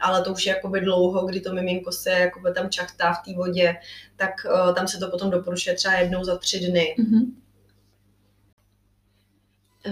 ale 0.00 0.22
to 0.22 0.32
už 0.32 0.46
je 0.46 0.54
jakoby 0.54 0.80
dlouho, 0.80 1.26
kdy 1.26 1.40
to 1.40 1.54
miminko 1.54 1.92
se 1.92 2.10
jakoby 2.10 2.52
tam 2.52 2.70
čachtá 2.70 3.12
v 3.12 3.22
té 3.24 3.34
vodě, 3.36 3.76
tak 4.16 4.30
uh, 4.44 4.74
tam 4.74 4.88
se 4.88 4.98
to 4.98 5.10
potom 5.10 5.30
doporučuje 5.30 5.76
třeba 5.76 5.94
jednou 5.94 6.24
za 6.24 6.38
tři 6.38 6.58
dny. 6.58 6.96
Mm-hmm. 6.98 7.32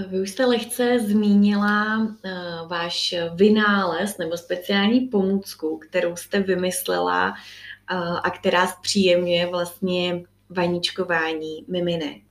Vy 0.08 0.20
už 0.20 0.30
jste 0.30 0.46
lehce 0.46 0.98
zmínila 1.00 1.98
uh, 1.98 2.68
váš 2.68 3.14
vynález 3.34 4.18
nebo 4.18 4.36
speciální 4.36 5.00
pomůcku, 5.00 5.78
kterou 5.78 6.16
jste 6.16 6.40
vymyslela 6.40 7.30
uh, 7.30 8.18
a 8.22 8.30
která 8.30 8.66
zpříjemňuje 8.66 9.46
vlastně 9.46 10.22
vaničkování 10.50 11.64
miminek. 11.68 12.22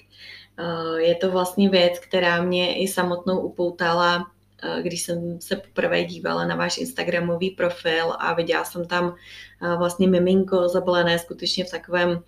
Uh, 0.59 0.97
je 0.97 1.15
to 1.15 1.31
vlastně 1.31 1.69
věc, 1.69 1.99
která 1.99 2.41
mě 2.41 2.75
i 2.77 2.87
samotnou 2.87 3.39
upoutala 3.39 4.25
když 4.81 5.01
jsem 5.01 5.41
se 5.41 5.55
poprvé 5.55 6.03
dívala 6.03 6.45
na 6.45 6.55
váš 6.55 6.77
Instagramový 6.77 7.49
profil 7.49 8.13
a 8.19 8.33
viděla 8.33 8.63
jsem 8.63 8.87
tam 8.87 9.15
vlastně 9.77 10.07
miminko 10.07 10.69
zabalené 10.69 11.19
skutečně 11.19 11.65
v 11.65 11.71
takovém 11.71 12.23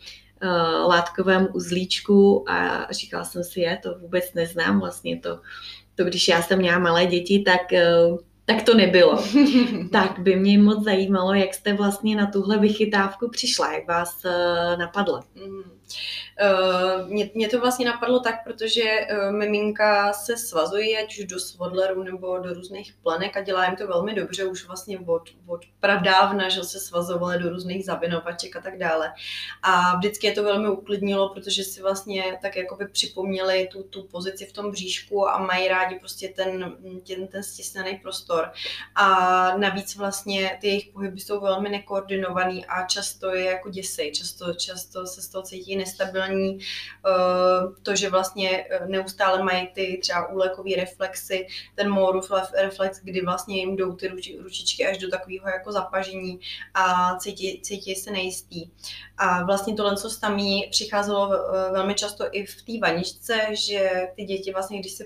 látkovém 0.87 1.47
uzlíčku 1.53 2.49
a 2.49 2.87
říkala 2.91 3.23
jsem 3.23 3.43
si, 3.43 3.59
je, 3.59 3.79
to 3.83 3.99
vůbec 3.99 4.33
neznám 4.33 4.79
vlastně 4.79 5.19
to, 5.19 5.39
to 5.95 6.03
když 6.03 6.27
já 6.27 6.41
jsem 6.41 6.59
měla 6.59 6.79
malé 6.79 7.05
děti, 7.05 7.43
tak 7.45 7.61
tak 8.45 8.63
to 8.63 8.73
nebylo. 8.73 9.23
tak 9.91 10.19
by 10.19 10.35
mě 10.35 10.57
moc 10.57 10.83
zajímalo, 10.83 11.33
jak 11.33 11.53
jste 11.53 11.73
vlastně 11.73 12.15
na 12.15 12.31
tuhle 12.31 12.57
vychytávku 12.57 13.29
přišla, 13.29 13.73
jak 13.73 13.87
vás 13.87 14.23
napadla. 14.77 15.23
Mm. 15.35 15.75
Uh, 16.41 17.09
mě, 17.09 17.29
mě 17.33 17.49
to 17.49 17.59
vlastně 17.59 17.85
napadlo 17.85 18.19
tak, 18.19 18.43
protože 18.43 18.83
uh, 18.83 19.31
miminka 19.31 20.13
se 20.13 20.37
svazuje, 20.37 21.03
ať 21.03 21.19
už 21.19 21.25
do 21.25 21.39
svodlerů 21.39 22.03
nebo 22.03 22.39
do 22.39 22.53
různých 22.53 22.93
plenek 23.03 23.37
a 23.37 23.41
dělá 23.41 23.65
jim 23.65 23.75
to 23.75 23.87
velmi 23.87 24.13
dobře, 24.13 24.45
už 24.45 24.67
vlastně 24.67 24.99
od, 24.99 25.29
od 25.47 25.61
pradávna, 25.79 26.49
že 26.49 26.63
se 26.63 26.79
svazovaly 26.79 27.43
do 27.43 27.49
různých 27.49 27.85
zabinovaček 27.85 28.55
a 28.55 28.61
tak 28.61 28.77
dále. 28.77 29.13
A 29.63 29.97
vždycky 29.97 30.27
je 30.27 30.33
to 30.33 30.43
velmi 30.43 30.69
uklidnilo, 30.69 31.29
protože 31.29 31.63
si 31.63 31.81
vlastně 31.81 32.37
tak 32.41 32.55
jako 32.55 32.75
by 32.75 32.87
připomněli 32.87 33.67
tu, 33.71 33.83
tu 33.83 34.03
pozici 34.03 34.45
v 34.45 34.53
tom 34.53 34.71
bříšku 34.71 35.29
a 35.29 35.37
mají 35.37 35.67
rádi 35.67 35.99
prostě 35.99 36.27
ten, 36.35 36.77
ten, 37.07 37.27
ten 37.27 37.43
stisnený 37.43 37.97
prostor. 37.97 38.34
A 38.95 39.57
navíc 39.57 39.95
vlastně 39.95 40.57
ty 40.61 40.67
jejich 40.67 40.87
pohyby 40.87 41.19
jsou 41.19 41.41
velmi 41.41 41.69
nekoordinovaný 41.69 42.65
a 42.65 42.85
často 42.85 43.35
je 43.35 43.45
jako 43.45 43.69
děsej, 43.69 44.11
často, 44.11 44.53
často 44.53 45.07
se 45.07 45.21
z 45.21 45.27
toho 45.27 45.43
cítí 45.43 45.75
nestabilní, 45.75 46.59
eh, 46.59 47.81
to, 47.83 47.95
že 47.95 48.09
vlastně 48.09 48.65
eh, 48.69 48.87
neustále 48.87 49.43
mají 49.43 49.67
ty 49.67 49.99
třeba 50.01 50.29
úlekové 50.29 50.75
reflexy, 50.77 51.47
ten 51.75 51.89
Moorův 51.89 52.31
reflex, 52.57 52.99
kdy 53.03 53.21
vlastně 53.21 53.57
jim 53.57 53.75
jdou 53.75 53.93
ty 53.93 54.07
ručičky 54.43 54.87
až 54.87 54.97
do 54.97 55.09
takového 55.09 55.49
jako 55.49 55.71
zapažení 55.71 56.39
a 56.73 57.15
cítí, 57.19 57.61
cítí 57.61 57.95
se 57.95 58.11
nejistý. 58.11 58.69
A 59.17 59.43
vlastně 59.43 59.73
tohle, 59.73 59.97
co 59.97 60.19
tam 60.19 60.39
přicházelo 60.71 61.33
eh, 61.33 61.71
velmi 61.71 61.95
často 61.95 62.25
i 62.31 62.45
v 62.45 62.61
té 62.61 62.79
vaničce, 62.81 63.47
že 63.51 64.07
ty 64.15 64.23
děti 64.23 64.51
vlastně, 64.51 64.79
když 64.79 64.91
se 64.91 65.05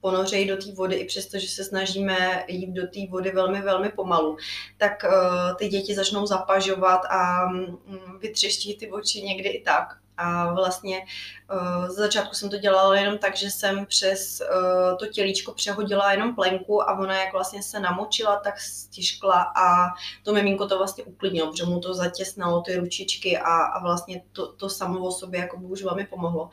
ponořejí 0.00 0.48
do 0.48 0.56
té 0.56 0.72
vody, 0.72 0.96
i 0.96 1.04
přesto, 1.04 1.38
že 1.38 1.48
se 1.48 1.64
snažíme 1.64 2.44
jít 2.48 2.72
do 2.72 2.82
té 2.82 3.00
vody 3.10 3.30
velmi, 3.30 3.62
velmi 3.62 3.88
pomalu, 3.88 4.36
tak 4.78 5.04
uh, 5.04 5.56
ty 5.56 5.68
děti 5.68 5.94
začnou 5.94 6.26
zapažovat 6.26 7.00
a 7.10 7.44
um, 7.46 7.80
vytřeští 8.20 8.76
ty 8.76 8.90
oči 8.90 9.22
někdy 9.22 9.48
i 9.48 9.62
tak. 9.62 10.00
A 10.20 10.54
vlastně 10.54 11.06
uh, 11.52 11.88
z 11.88 11.94
začátku 11.94 12.34
jsem 12.34 12.50
to 12.50 12.56
dělala 12.56 12.96
jenom 12.96 13.18
tak, 13.18 13.36
že 13.36 13.50
jsem 13.50 13.86
přes 13.86 14.40
uh, 14.40 14.98
to 14.98 15.06
tělíčko 15.06 15.52
přehodila 15.52 16.12
jenom 16.12 16.34
plenku 16.34 16.82
a 16.82 16.98
ona 16.98 17.24
jak 17.24 17.32
vlastně 17.32 17.62
se 17.62 17.80
namočila, 17.80 18.36
tak 18.36 18.60
stiškla 18.60 19.52
a 19.56 19.86
to 20.24 20.32
miminko 20.32 20.66
to 20.66 20.78
vlastně 20.78 21.04
uklidnilo, 21.04 21.50
protože 21.50 21.64
mu 21.64 21.80
to 21.80 21.94
zatěsnalo 21.94 22.60
ty 22.60 22.76
ručičky 22.76 23.38
a, 23.38 23.56
a 23.56 23.82
vlastně 23.82 24.22
to, 24.32 24.52
to 24.52 24.68
samo 24.68 25.00
o 25.06 25.12
sobě 25.12 25.40
jako 25.40 25.56
už 25.56 25.82
velmi 25.82 26.06
pomohlo. 26.06 26.50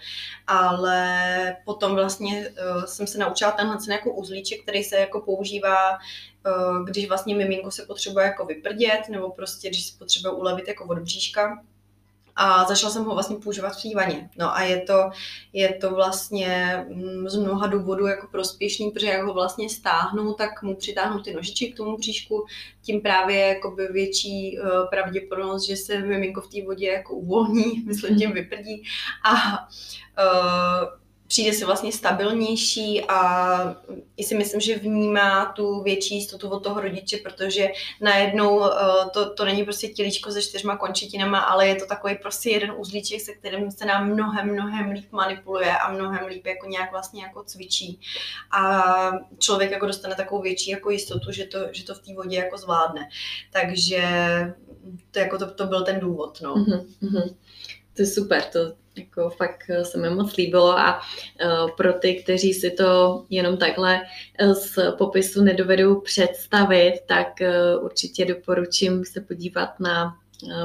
Ale 0.47 1.55
potom 1.65 1.95
vlastně 1.95 2.49
uh, 2.49 2.83
jsem 2.85 3.07
se 3.07 3.17
naučila 3.17 3.51
tenhle 3.51 3.77
jako 3.89 4.11
uzlíček, 4.11 4.63
který 4.63 4.83
se 4.83 4.95
jako 4.95 5.21
používá 5.21 5.97
když 6.83 7.07
vlastně 7.07 7.35
miminko 7.35 7.71
se 7.71 7.85
potřebuje 7.85 8.25
jako 8.25 8.45
vyprdět, 8.45 9.09
nebo 9.09 9.29
prostě 9.29 9.69
když 9.69 9.87
se 9.87 9.97
potřebuje 9.97 10.33
ulevit 10.33 10.67
jako 10.67 10.85
od 10.85 10.99
bříška, 10.99 11.63
a 12.37 12.65
začala 12.65 12.93
jsem 12.93 13.03
ho 13.03 13.13
vlastně 13.13 13.35
používat 13.35 13.75
v 13.75 13.95
vaně. 13.95 14.29
No 14.37 14.55
a 14.55 14.61
je 14.61 14.81
to, 14.81 15.09
je 15.53 15.73
to 15.73 15.95
vlastně 15.95 16.85
mm, 16.89 17.29
z 17.29 17.35
mnoha 17.35 17.67
důvodů 17.67 18.07
jako 18.07 18.27
prospěšný, 18.27 18.91
protože 18.91 19.07
jak 19.07 19.25
ho 19.25 19.33
vlastně 19.33 19.69
stáhnu, 19.69 20.33
tak 20.33 20.63
mu 20.63 20.75
přitáhnu 20.75 21.21
ty 21.21 21.33
nožičky 21.33 21.71
k 21.71 21.77
tomu 21.77 21.97
bříšku, 21.97 22.45
tím 22.81 23.01
právě 23.01 23.39
jakoby 23.39 23.87
větší 23.87 24.59
uh, 24.59 24.89
pravděpodobnost, 24.89 25.65
že 25.67 25.77
se 25.77 25.99
miminko 25.99 26.41
v 26.41 26.49
té 26.49 26.65
vodě 26.65 26.87
jako 26.87 27.15
uvolní, 27.15 27.83
myslím 27.85 28.17
tím 28.17 28.31
vyprdí 28.31 28.83
a 29.23 29.33
uh, 29.33 31.06
přijde 31.27 31.53
si 31.53 31.65
vlastně 31.65 31.91
stabilnější 31.91 33.03
a 33.07 33.75
i 34.17 34.23
si 34.23 34.35
myslím, 34.35 34.61
že 34.61 34.79
vnímá 34.79 35.45
tu 35.45 35.83
větší 35.83 36.15
jistotu 36.15 36.49
od 36.49 36.63
toho 36.63 36.81
rodiče, 36.81 37.17
protože 37.17 37.67
najednou 38.01 38.57
uh, 38.57 38.69
to, 39.13 39.33
to 39.33 39.45
není 39.45 39.63
prostě 39.63 39.87
tělíčko 39.87 40.31
se 40.31 40.41
čtyřma 40.41 40.77
končetinama, 40.77 41.39
ale 41.39 41.67
je 41.67 41.75
to 41.75 41.85
takový 41.85 42.15
prostě 42.15 42.49
jeden 42.49 42.73
uzlíček, 42.77 43.21
se 43.21 43.33
kterým 43.33 43.71
se 43.71 43.85
nám 43.85 44.09
mnohem, 44.09 44.51
mnohem 44.53 44.91
líp 44.91 45.11
manipuluje 45.11 45.77
a 45.77 45.91
mnohem 45.91 46.25
líp 46.27 46.45
jako 46.45 46.67
nějak 46.67 46.91
vlastně 46.91 47.23
jako 47.23 47.43
cvičí. 47.43 47.99
A 48.51 48.83
člověk 49.39 49.71
jako 49.71 49.85
dostane 49.85 50.15
takovou 50.15 50.41
větší 50.41 50.71
jako 50.71 50.89
jistotu, 50.89 51.31
že 51.31 51.45
to, 51.45 51.59
že 51.71 51.83
to 51.83 51.93
v 51.93 51.99
té 51.99 52.13
vodě 52.13 52.37
jako 52.37 52.57
zvládne. 52.57 53.09
Takže 53.51 54.03
to, 55.11 55.19
jako 55.19 55.37
to, 55.37 55.51
to 55.51 55.65
byl 55.65 55.85
ten 55.85 55.99
důvod. 55.99 56.41
No. 56.41 56.55
Mm-hmm. 56.55 57.35
To 57.93 58.01
je 58.01 58.07
super, 58.07 58.43
to 58.43 58.59
jako 58.97 59.29
fakt 59.29 59.63
eh, 59.69 59.85
se 59.85 59.97
mi 59.97 60.09
moc 60.09 60.35
líbilo 60.35 60.79
a 60.79 60.99
uh, 60.99 61.69
pro 61.77 61.93
ty, 61.93 62.15
kteří 62.15 62.53
si 62.53 62.71
to 62.71 63.23
jenom 63.29 63.57
takhle 63.57 64.01
eh, 64.39 64.53
z 64.53 64.79
popisu 64.97 65.43
nedovedou 65.43 66.01
představit, 66.01 66.93
tak 67.05 67.27
určitě 67.81 68.25
doporučím 68.25 69.05
se 69.05 69.21
podívat 69.21 69.79
na 69.79 70.15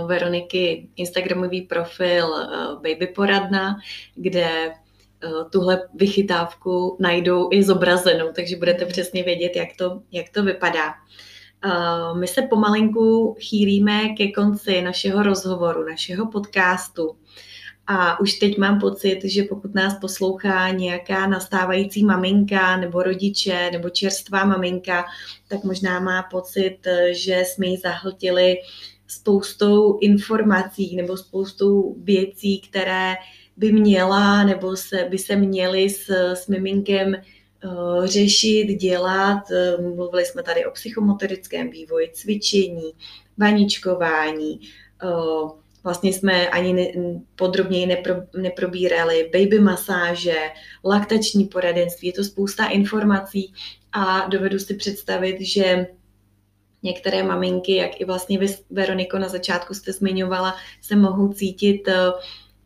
Veroniky 0.07 0.89
Instagramový 0.97 1.63
profil 1.63 2.35
Baby 2.75 3.07
Poradna, 3.15 3.77
kde 4.15 4.73
tuhle 5.51 5.89
vychytávku 5.95 6.97
najdou 7.01 7.49
i 7.53 7.63
zobrazenou, 7.63 8.33
takže 8.33 8.57
budete 8.57 8.87
přesně 8.87 9.23
vědět, 9.23 9.57
jak 9.57 9.69
to, 9.79 10.03
jak 10.13 10.27
to 10.29 10.43
vypadá. 10.43 10.95
My 12.19 12.29
se 12.29 12.43
pomalinku 12.43 13.37
chýlíme 13.41 14.09
ke 14.09 14.33
konci 14.33 14.83
našeho 14.83 15.23
rozhovoru, 15.23 15.85
našeho 15.85 16.31
podcastu. 16.31 17.17
A 17.87 18.21
už 18.21 18.33
teď 18.33 18.59
mám 18.59 18.81
pocit, 18.81 19.21
že 19.25 19.43
pokud 19.43 19.75
nás 19.75 19.95
poslouchá 20.01 20.71
nějaká 20.71 21.27
nastávající 21.27 22.05
maminka 22.05 22.77
nebo 22.77 23.03
rodiče 23.03 23.71
nebo 23.73 23.91
čerstvá 23.91 24.45
maminka, 24.45 25.05
tak 25.49 25.65
možná 25.65 26.01
má 26.01 26.23
pocit, 26.23 26.79
že 27.11 27.43
jsme 27.47 27.67
ji 27.67 27.79
zahltili 27.79 28.57
spoustou 29.07 29.99
informací 29.99 30.97
nebo 30.97 31.17
spoustou 31.17 31.95
věcí, 31.99 32.61
které 32.61 33.15
by 33.57 33.73
měla 33.73 34.45
nebo 34.45 34.77
se, 34.77 35.07
by 35.11 35.19
se 35.19 35.37
měly 35.37 35.91
s, 35.91 36.11
s 36.35 36.49
miminkem 36.49 37.15
uh, 37.65 38.07
řešit, 38.07 38.67
dělat. 38.67 39.43
Mluvili 39.81 40.25
jsme 40.25 40.43
tady 40.43 40.67
o 40.67 40.71
psychomotorickém 40.71 41.71
vývoji, 41.71 42.11
cvičení, 42.13 42.93
vaničkování, 43.39 44.61
uh, 45.05 45.62
vlastně 45.85 46.13
jsme 46.13 46.49
ani 46.49 46.73
ne, 46.73 46.87
podrobněji 47.37 47.87
nepro, 47.87 48.15
neprobírali 48.37 49.31
baby 49.33 49.61
masáže, 49.61 50.39
laktační 50.85 51.45
poradenství, 51.45 52.09
je 52.09 52.13
to 52.13 52.25
spousta 52.25 52.67
informací 52.67 53.53
a 53.93 54.27
dovedu 54.29 54.59
si 54.59 54.75
představit, 54.75 55.41
že 55.41 55.87
některé 56.83 57.23
maminky, 57.23 57.75
jak 57.75 58.01
i 58.01 58.05
vlastně 58.05 58.39
vy, 58.39 58.47
Veroniko, 58.71 59.19
na 59.19 59.29
začátku 59.29 59.75
jste 59.75 59.93
zmiňovala, 59.93 60.57
se 60.81 60.97
mohou 60.97 61.33
cítit 61.33 61.89
uh, 61.89 61.95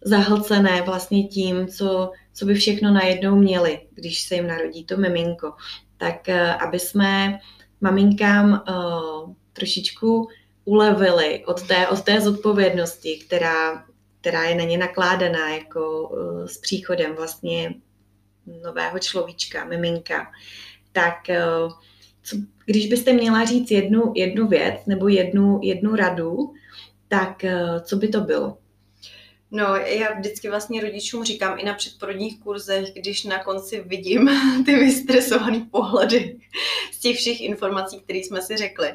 zahlcené 0.05 0.83
vlastně 0.83 1.29
tím, 1.29 1.67
co, 1.69 2.13
co 2.33 2.47
by 2.47 2.55
všechno 2.55 2.93
najednou 2.93 3.37
měli, 3.37 3.81
když 3.95 4.23
se 4.23 4.35
jim 4.35 4.47
narodí 4.47 4.85
to 4.85 4.97
miminko. 4.97 5.53
Tak 5.97 6.15
uh, 6.29 6.63
aby 6.63 6.79
jsme 6.79 7.39
maminkám 7.81 8.65
uh, 8.69 9.33
trošičku 9.53 10.29
ulevili 10.67 11.43
od 11.47 11.67
té, 11.67 11.89
od 11.89 12.05
té 12.05 12.21
zodpovědnosti, 12.21 13.17
která, 13.27 13.85
která 14.21 14.45
je 14.45 14.55
na 14.55 14.65
ně 14.65 14.79
nakládaná 14.79 15.51
jako 15.51 16.09
uh, 16.09 16.47
s 16.47 16.59
příchodem 16.59 17.15
vlastně 17.15 17.75
nového 18.63 18.99
človíčka, 18.99 19.65
miminka, 19.65 20.33
tak 20.93 21.15
uh, 21.29 21.73
co, 22.23 22.37
když 22.65 22.87
byste 22.87 23.13
měla 23.13 23.45
říct 23.45 23.71
jednu, 23.71 24.13
jednu 24.15 24.49
věc 24.49 24.75
nebo 24.87 25.09
jednu, 25.09 25.61
jednu 25.63 25.97
radu, 25.97 26.53
tak 27.09 27.45
uh, 27.45 27.81
co 27.83 27.97
by 27.97 28.09
to 28.09 28.21
bylo? 28.21 28.59
No, 29.57 29.77
já 29.77 30.13
vždycky 30.13 30.49
vlastně 30.51 30.81
rodičům 30.81 31.25
říkám 31.25 31.59
i 31.59 31.65
na 31.65 31.75
předporodních 31.75 32.41
kurzech, 32.41 32.95
když 32.95 33.25
na 33.25 33.45
konci 33.45 33.81
vidím 33.81 34.31
ty 34.67 34.75
vystresované 34.75 35.67
pohledy 35.71 36.41
z 36.93 36.99
těch 36.99 37.17
všech 37.17 37.41
informací, 37.41 38.01
které 38.01 38.19
jsme 38.19 38.43
si 38.43 38.57
řekli, 38.57 38.93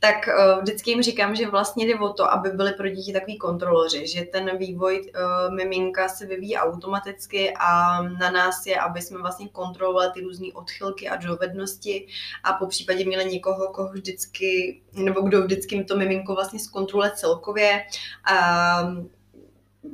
tak 0.00 0.28
uh, 0.28 0.62
vždycky 0.62 0.90
jim 0.90 1.02
říkám, 1.02 1.36
že 1.36 1.50
vlastně 1.50 1.86
jde 1.86 1.98
o 1.98 2.12
to, 2.12 2.32
aby 2.32 2.50
byli 2.50 2.72
pro 2.72 2.88
děti 2.88 3.12
takový 3.12 3.38
kontroloři, 3.38 4.06
že 4.06 4.24
ten 4.24 4.58
vývoj 4.58 5.00
uh, 5.00 5.54
miminka 5.54 6.08
se 6.08 6.26
vyvíjí 6.26 6.56
automaticky 6.56 7.54
a 7.60 8.02
na 8.02 8.30
nás 8.30 8.66
je, 8.66 8.80
aby 8.80 9.02
jsme 9.02 9.18
vlastně 9.18 9.48
kontrolovali 9.48 10.10
ty 10.14 10.20
různé 10.20 10.46
odchylky 10.54 11.08
a 11.08 11.16
dovednosti 11.16 12.06
a 12.44 12.52
po 12.52 12.66
případě 12.66 13.04
měli 13.04 13.24
někoho, 13.24 13.68
koho 13.68 13.92
vždycky, 13.92 14.80
nebo 14.92 15.20
kdo 15.20 15.42
vždycky 15.42 15.84
to 15.84 15.96
miminko 15.96 16.34
vlastně 16.34 16.60
zkontroluje 16.60 17.10
celkově. 17.10 17.84
Uh, 18.30 19.04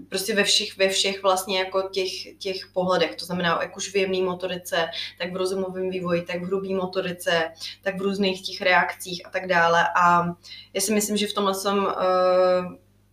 prostě 0.08 0.34
ve 0.34 0.44
všech, 0.44 0.76
ve 0.76 0.88
všech 0.88 1.22
vlastně 1.22 1.58
jako 1.58 1.82
těch, 1.82 2.38
těch 2.38 2.66
pohledech, 2.72 3.16
to 3.16 3.24
znamená 3.24 3.58
jak 3.62 3.76
už 3.76 3.92
v 3.92 3.96
jemné 3.96 4.22
motorice, 4.22 4.88
tak 5.18 5.32
v 5.32 5.36
rozumovém 5.36 5.90
vývoji, 5.90 6.22
tak 6.22 6.42
v 6.42 6.44
hrubé 6.44 6.68
motorice, 6.68 7.52
tak 7.82 7.98
v 7.98 8.02
různých 8.02 8.42
těch 8.42 8.60
reakcích 8.60 9.26
a 9.26 9.30
tak 9.30 9.46
dále 9.46 9.88
a 9.96 10.24
já 10.72 10.80
si 10.80 10.94
myslím, 10.94 11.16
že 11.16 11.26
v 11.26 11.32
tomhle 11.32 11.54
jsem 11.54 11.78
uh, 11.78 11.92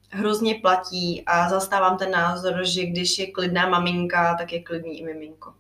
hrozně 0.10 0.56
platí 0.56 1.24
a 1.26 1.50
zastávám 1.50 1.98
ten 1.98 2.12
názor, 2.12 2.66
že 2.66 2.86
když 2.86 3.20
je 3.20 3.32
klidná 3.32 3.70
maminka, 3.70 4.36
tak 4.38 4.54
je 4.54 4.64
klidný 4.64 5.00
i 5.00 5.04
miminko. 5.04 5.54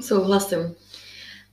Souhlasím. 0.00 0.74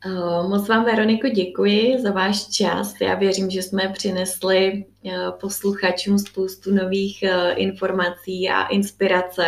Eh, 0.05 0.47
moc 0.47 0.67
vám, 0.67 0.85
Veroniko, 0.85 1.27
děkuji 1.29 2.01
za 2.01 2.11
váš 2.11 2.47
čas. 2.47 2.93
Já 3.01 3.15
věřím, 3.15 3.49
že 3.49 3.61
jsme 3.61 3.89
přinesli 3.89 4.85
eh, 5.05 5.31
posluchačům 5.39 6.19
spoustu 6.19 6.73
nových 6.73 7.23
eh, 7.23 7.51
informací 7.51 8.49
a 8.49 8.67
inspirace. 8.67 9.45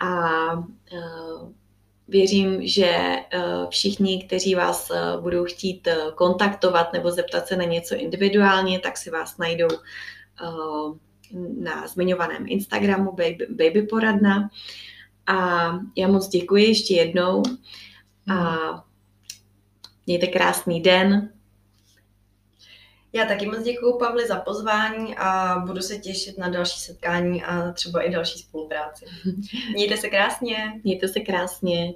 A 0.00 0.28
věřím, 2.08 2.66
že 2.66 3.16
všichni, 3.70 4.24
kteří 4.26 4.54
vás 4.54 4.92
budou 5.20 5.44
chtít 5.44 5.88
kontaktovat 6.14 6.92
nebo 6.92 7.10
zeptat 7.10 7.46
se 7.46 7.56
na 7.56 7.64
něco 7.64 7.94
individuálně, 7.94 8.78
tak 8.78 8.96
si 8.96 9.10
vás 9.10 9.38
najdou 9.38 9.68
na 11.58 11.86
zmiňovaném 11.86 12.44
Instagramu 12.46 13.12
Baby, 13.48 13.82
Poradna. 13.90 14.50
A 15.26 15.70
já 15.96 16.08
moc 16.08 16.28
děkuji 16.28 16.64
ještě 16.64 16.94
jednou. 16.94 17.42
A 18.30 18.84
Mějte 20.08 20.26
krásný 20.26 20.80
den. 20.80 21.32
Já 23.12 23.24
taky 23.24 23.46
moc 23.46 23.62
děkuji 23.62 23.98
Pavli 23.98 24.26
za 24.26 24.36
pozvání 24.40 25.16
a 25.16 25.58
budu 25.66 25.80
se 25.80 25.98
těšit 25.98 26.38
na 26.38 26.48
další 26.48 26.80
setkání 26.80 27.44
a 27.44 27.72
třeba 27.72 28.02
i 28.02 28.10
další 28.10 28.38
spolupráci. 28.38 29.04
Mějte 29.72 29.96
se 29.96 30.08
krásně. 30.08 30.80
Mějte 30.84 31.08
se 31.08 31.20
krásně. 31.20 31.94